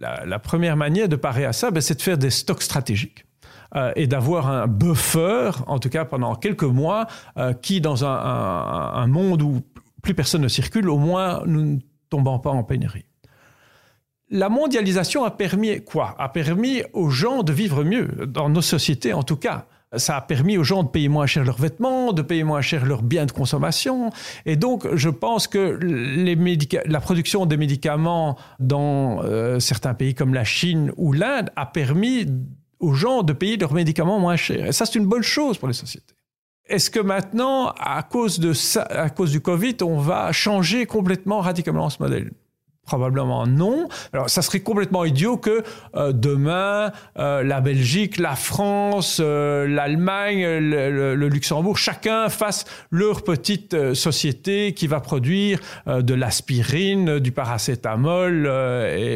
la, 0.00 0.38
première 0.38 0.76
manière 0.76 1.08
de 1.08 1.16
parer 1.16 1.44
à 1.44 1.52
ça, 1.52 1.70
ben, 1.70 1.80
c'est 1.80 1.96
de 1.96 2.02
faire 2.02 2.18
des 2.18 2.30
stocks 2.30 2.62
stratégiques. 2.62 3.24
Euh, 3.74 3.92
et 3.96 4.06
d'avoir 4.06 4.48
un 4.48 4.68
buffer, 4.68 5.50
en 5.66 5.80
tout 5.80 5.88
cas 5.88 6.04
pendant 6.04 6.36
quelques 6.36 6.62
mois, 6.62 7.08
euh, 7.36 7.52
qui, 7.52 7.80
dans 7.80 8.04
un, 8.04 9.06
monde 9.08 9.42
où 9.42 9.60
plus 10.02 10.14
personne 10.14 10.42
ne 10.42 10.48
circule, 10.48 10.88
au 10.88 10.98
moins 10.98 11.42
nous 11.46 11.62
ne 11.62 11.78
tombons 12.08 12.38
pas 12.38 12.50
en 12.50 12.62
pénurie. 12.62 13.06
La 14.30 14.48
mondialisation 14.48 15.24
a 15.24 15.32
permis 15.32 15.82
quoi? 15.84 16.14
A 16.18 16.28
permis 16.28 16.82
aux 16.92 17.10
gens 17.10 17.42
de 17.42 17.52
vivre 17.52 17.82
mieux, 17.82 18.06
dans 18.26 18.48
nos 18.48 18.62
sociétés 18.62 19.12
en 19.12 19.24
tout 19.24 19.36
cas 19.36 19.66
ça 19.94 20.16
a 20.16 20.20
permis 20.20 20.58
aux 20.58 20.64
gens 20.64 20.82
de 20.82 20.88
payer 20.88 21.08
moins 21.08 21.26
cher 21.26 21.44
leurs 21.44 21.58
vêtements, 21.58 22.12
de 22.12 22.22
payer 22.22 22.44
moins 22.44 22.60
cher 22.60 22.84
leurs 22.84 23.02
biens 23.02 23.26
de 23.26 23.32
consommation. 23.32 24.10
Et 24.44 24.56
donc, 24.56 24.86
je 24.94 25.08
pense 25.08 25.46
que 25.46 25.78
la 25.80 27.00
production 27.00 27.46
des 27.46 27.56
médicaments 27.56 28.36
dans 28.58 29.22
euh, 29.22 29.60
certains 29.60 29.94
pays 29.94 30.14
comme 30.14 30.34
la 30.34 30.44
Chine 30.44 30.92
ou 30.96 31.12
l'Inde 31.12 31.50
a 31.56 31.66
permis 31.66 32.26
aux 32.80 32.94
gens 32.94 33.22
de 33.22 33.32
payer 33.32 33.56
leurs 33.56 33.72
médicaments 33.72 34.18
moins 34.18 34.36
cher. 34.36 34.66
Et 34.66 34.72
ça, 34.72 34.86
c'est 34.86 34.98
une 34.98 35.06
bonne 35.06 35.22
chose 35.22 35.58
pour 35.58 35.68
les 35.68 35.74
sociétés. 35.74 36.14
Est-ce 36.68 36.90
que 36.90 36.98
maintenant, 36.98 37.68
à 37.78 38.02
cause, 38.02 38.40
de 38.40 38.52
ça, 38.52 38.82
à 38.82 39.08
cause 39.08 39.30
du 39.30 39.40
Covid, 39.40 39.76
on 39.82 39.98
va 39.98 40.32
changer 40.32 40.84
complètement, 40.84 41.40
radicalement 41.40 41.88
ce 41.90 42.02
modèle? 42.02 42.32
Probablement 42.86 43.46
non. 43.46 43.88
Alors, 44.12 44.30
ça 44.30 44.42
serait 44.42 44.60
complètement 44.60 45.04
idiot 45.04 45.36
que 45.36 45.64
euh, 45.96 46.12
demain, 46.12 46.92
euh, 47.18 47.42
la 47.42 47.60
Belgique, 47.60 48.18
la 48.18 48.36
France, 48.36 49.20
euh, 49.20 49.66
l'Allemagne, 49.66 50.46
le, 50.46 51.28
Luxembourg, 51.28 51.76
chacun 51.76 52.28
fasse 52.28 52.64
leur 52.92 53.24
petite 53.24 53.94
société 53.94 54.72
qui 54.72 54.86
va 54.86 55.00
produire 55.00 55.58
de 55.86 56.14
l'aspirine, 56.14 57.18
du 57.18 57.32
paracétamol 57.32 58.46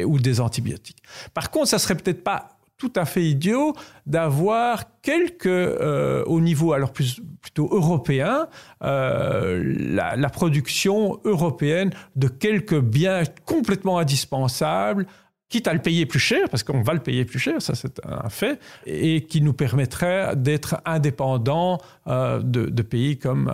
ou 0.04 0.18
des 0.18 0.40
antibiotiques. 0.40 1.02
Par 1.32 1.50
contre, 1.50 1.68
ça 1.68 1.78
serait 1.78 1.94
peut-être 1.94 2.24
pas 2.24 2.59
tout 2.80 2.92
à 2.96 3.04
fait 3.04 3.22
idiot 3.22 3.74
d'avoir 4.06 4.86
quelques, 5.02 5.46
euh, 5.46 6.24
au 6.24 6.40
niveau 6.40 6.72
alors 6.72 6.92
plus, 6.92 7.20
plutôt 7.42 7.68
européen, 7.70 8.48
euh, 8.82 9.62
la, 9.76 10.30
production 10.30 11.20
européenne 11.24 11.90
de 12.16 12.28
quelques 12.28 12.80
biens 12.80 13.22
complètement 13.44 13.98
indispensables, 13.98 15.06
quitte 15.50 15.68
à 15.68 15.74
le 15.74 15.80
payer 15.80 16.06
plus 16.06 16.20
cher, 16.20 16.48
parce 16.50 16.62
qu'on 16.62 16.80
va 16.80 16.94
le 16.94 17.00
payer 17.00 17.24
plus 17.24 17.38
cher, 17.38 17.60
ça 17.60 17.74
c'est 17.74 18.00
un 18.06 18.30
fait, 18.30 18.58
et 18.86 19.26
qui 19.26 19.42
nous 19.42 19.52
permettrait 19.52 20.34
d'être 20.36 20.80
indépendants 20.86 21.78
euh, 22.06 22.40
de, 22.42 22.82
pays 22.82 23.18
comme 23.18 23.52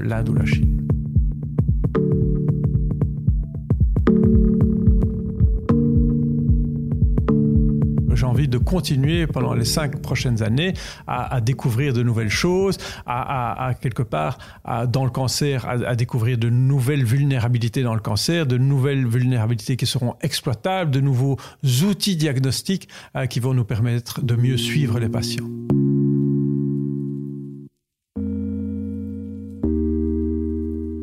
l'Inde 0.00 0.28
ou 0.28 0.34
la 0.34 0.46
Chine. 0.46 0.79
De 8.50 8.58
continuer 8.58 9.26
pendant 9.26 9.54
les 9.54 9.64
cinq 9.64 10.02
prochaines 10.02 10.42
années 10.42 10.74
à, 11.06 11.40
découvrir 11.40 11.92
de 11.92 12.02
nouvelles 12.02 12.30
choses, 12.30 12.76
à, 13.06 13.72
quelque 13.80 14.02
part, 14.02 14.38
dans 14.88 15.04
le 15.04 15.10
cancer, 15.10 15.66
à, 15.68 15.94
découvrir 15.96 16.38
de 16.38 16.50
nouvelles 16.50 17.04
vulnérabilités 17.04 17.82
dans 17.82 17.94
le 17.94 18.00
cancer, 18.00 18.46
de 18.46 18.58
nouvelles 18.58 19.06
vulnérabilités 19.06 19.76
qui 19.76 19.86
seront 19.86 20.14
exploitables, 20.20 20.90
de 20.90 21.00
nouveaux 21.00 21.36
outils 21.82 22.16
diagnostiques 22.16 22.88
euh, 23.16 23.26
qui 23.26 23.40
vont 23.40 23.54
nous 23.54 23.64
permettre 23.64 24.22
de 24.22 24.34
mieux 24.34 24.56
suivre 24.56 24.98
les 24.98 25.08
patients. 25.08 25.48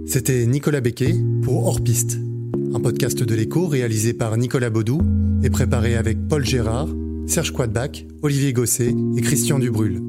C'était 0.05 0.45
Nicolas 0.45 0.81
Becquet 0.81 1.15
pour 1.43 1.67
Hors 1.67 1.81
Piste, 1.81 2.17
un 2.73 2.79
podcast 2.79 3.21
de 3.21 3.36
l'écho 3.36 3.67
réalisé 3.67 4.13
par 4.13 4.38
Nicolas 4.38 4.69
Baudou 4.69 5.01
et 5.43 5.49
préparé 5.49 5.95
avec 5.95 6.17
Paul 6.27 6.45
Gérard 6.45 6.88
Serge 7.28 7.52
Quadbac, 7.52 8.08
Olivier 8.22 8.54
Gosset 8.54 8.96
et 9.18 9.22
Christian 9.22 9.60
Dubrul. 9.60 10.02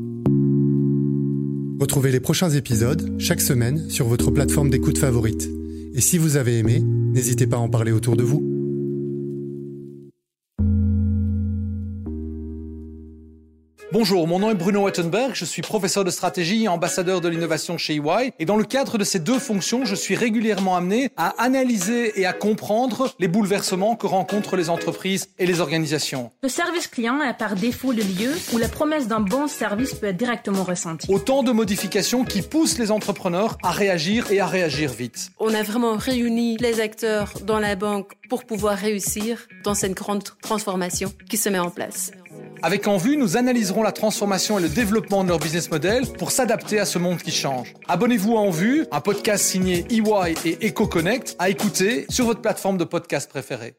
Retrouvez 1.80 2.12
les 2.12 2.20
prochains 2.20 2.50
épisodes 2.50 3.16
chaque 3.18 3.40
semaine 3.40 3.90
sur 3.90 4.06
votre 4.06 4.30
plateforme 4.30 4.70
d'écoute 4.70 4.98
favorite. 4.98 5.48
Et 5.94 6.00
si 6.00 6.16
vous 6.16 6.36
avez 6.36 6.58
aimé, 6.58 6.80
n'hésitez 6.80 7.48
pas 7.48 7.56
à 7.56 7.60
en 7.60 7.68
parler 7.68 7.90
autour 7.90 8.16
de 8.16 8.22
vous. 8.22 8.47
Bonjour, 13.98 14.28
mon 14.28 14.38
nom 14.38 14.52
est 14.52 14.54
Bruno 14.54 14.84
Wettenberg, 14.84 15.32
je 15.34 15.44
suis 15.44 15.60
professeur 15.60 16.04
de 16.04 16.10
stratégie 16.10 16.62
et 16.62 16.68
ambassadeur 16.68 17.20
de 17.20 17.28
l'innovation 17.28 17.78
chez 17.78 17.96
EY. 17.96 18.32
Et 18.38 18.44
dans 18.44 18.54
le 18.54 18.62
cadre 18.62 18.96
de 18.96 19.02
ces 19.02 19.18
deux 19.18 19.40
fonctions, 19.40 19.84
je 19.84 19.96
suis 19.96 20.14
régulièrement 20.14 20.76
amené 20.76 21.10
à 21.16 21.30
analyser 21.42 22.12
et 22.20 22.24
à 22.24 22.32
comprendre 22.32 23.12
les 23.18 23.26
bouleversements 23.26 23.96
que 23.96 24.06
rencontrent 24.06 24.54
les 24.54 24.70
entreprises 24.70 25.30
et 25.40 25.46
les 25.46 25.60
organisations. 25.60 26.30
Le 26.44 26.48
service 26.48 26.86
client 26.86 27.20
est 27.22 27.36
par 27.36 27.56
défaut 27.56 27.90
le 27.90 28.04
lieu 28.04 28.30
où 28.52 28.58
la 28.58 28.68
promesse 28.68 29.08
d'un 29.08 29.18
bon 29.18 29.48
service 29.48 29.94
peut 29.94 30.06
être 30.06 30.16
directement 30.16 30.62
ressentie. 30.62 31.12
Autant 31.12 31.42
de 31.42 31.50
modifications 31.50 32.24
qui 32.24 32.42
poussent 32.42 32.78
les 32.78 32.92
entrepreneurs 32.92 33.58
à 33.64 33.72
réagir 33.72 34.30
et 34.30 34.38
à 34.38 34.46
réagir 34.46 34.92
vite. 34.92 35.30
On 35.40 35.52
a 35.52 35.64
vraiment 35.64 35.96
réuni 35.96 36.56
les 36.58 36.78
acteurs 36.78 37.32
dans 37.44 37.58
la 37.58 37.74
banque 37.74 38.12
pour 38.28 38.44
pouvoir 38.44 38.78
réussir 38.78 39.48
dans 39.64 39.74
cette 39.74 39.94
grande 39.94 40.22
transformation 40.40 41.12
qui 41.28 41.36
se 41.36 41.48
met 41.48 41.58
en 41.58 41.70
place. 41.70 42.12
Avec 42.62 42.88
En 42.88 42.96
Vue, 42.96 43.16
nous 43.16 43.36
analyserons 43.36 43.82
la 43.82 43.92
transformation 43.92 44.58
et 44.58 44.62
le 44.62 44.68
développement 44.68 45.22
de 45.22 45.28
leur 45.28 45.38
business 45.38 45.70
model 45.70 46.06
pour 46.18 46.32
s'adapter 46.32 46.78
à 46.78 46.84
ce 46.84 46.98
monde 46.98 47.18
qui 47.18 47.30
change. 47.30 47.74
Abonnez-vous 47.86 48.36
à 48.36 48.40
En 48.40 48.50
Vue, 48.50 48.86
un 48.90 49.00
podcast 49.00 49.44
signé 49.44 49.86
EY 49.90 50.34
et 50.44 50.68
EcoConnect 50.68 51.36
à 51.38 51.50
écouter 51.50 52.06
sur 52.08 52.26
votre 52.26 52.40
plateforme 52.40 52.76
de 52.76 52.84
podcast 52.84 53.30
préférée. 53.30 53.78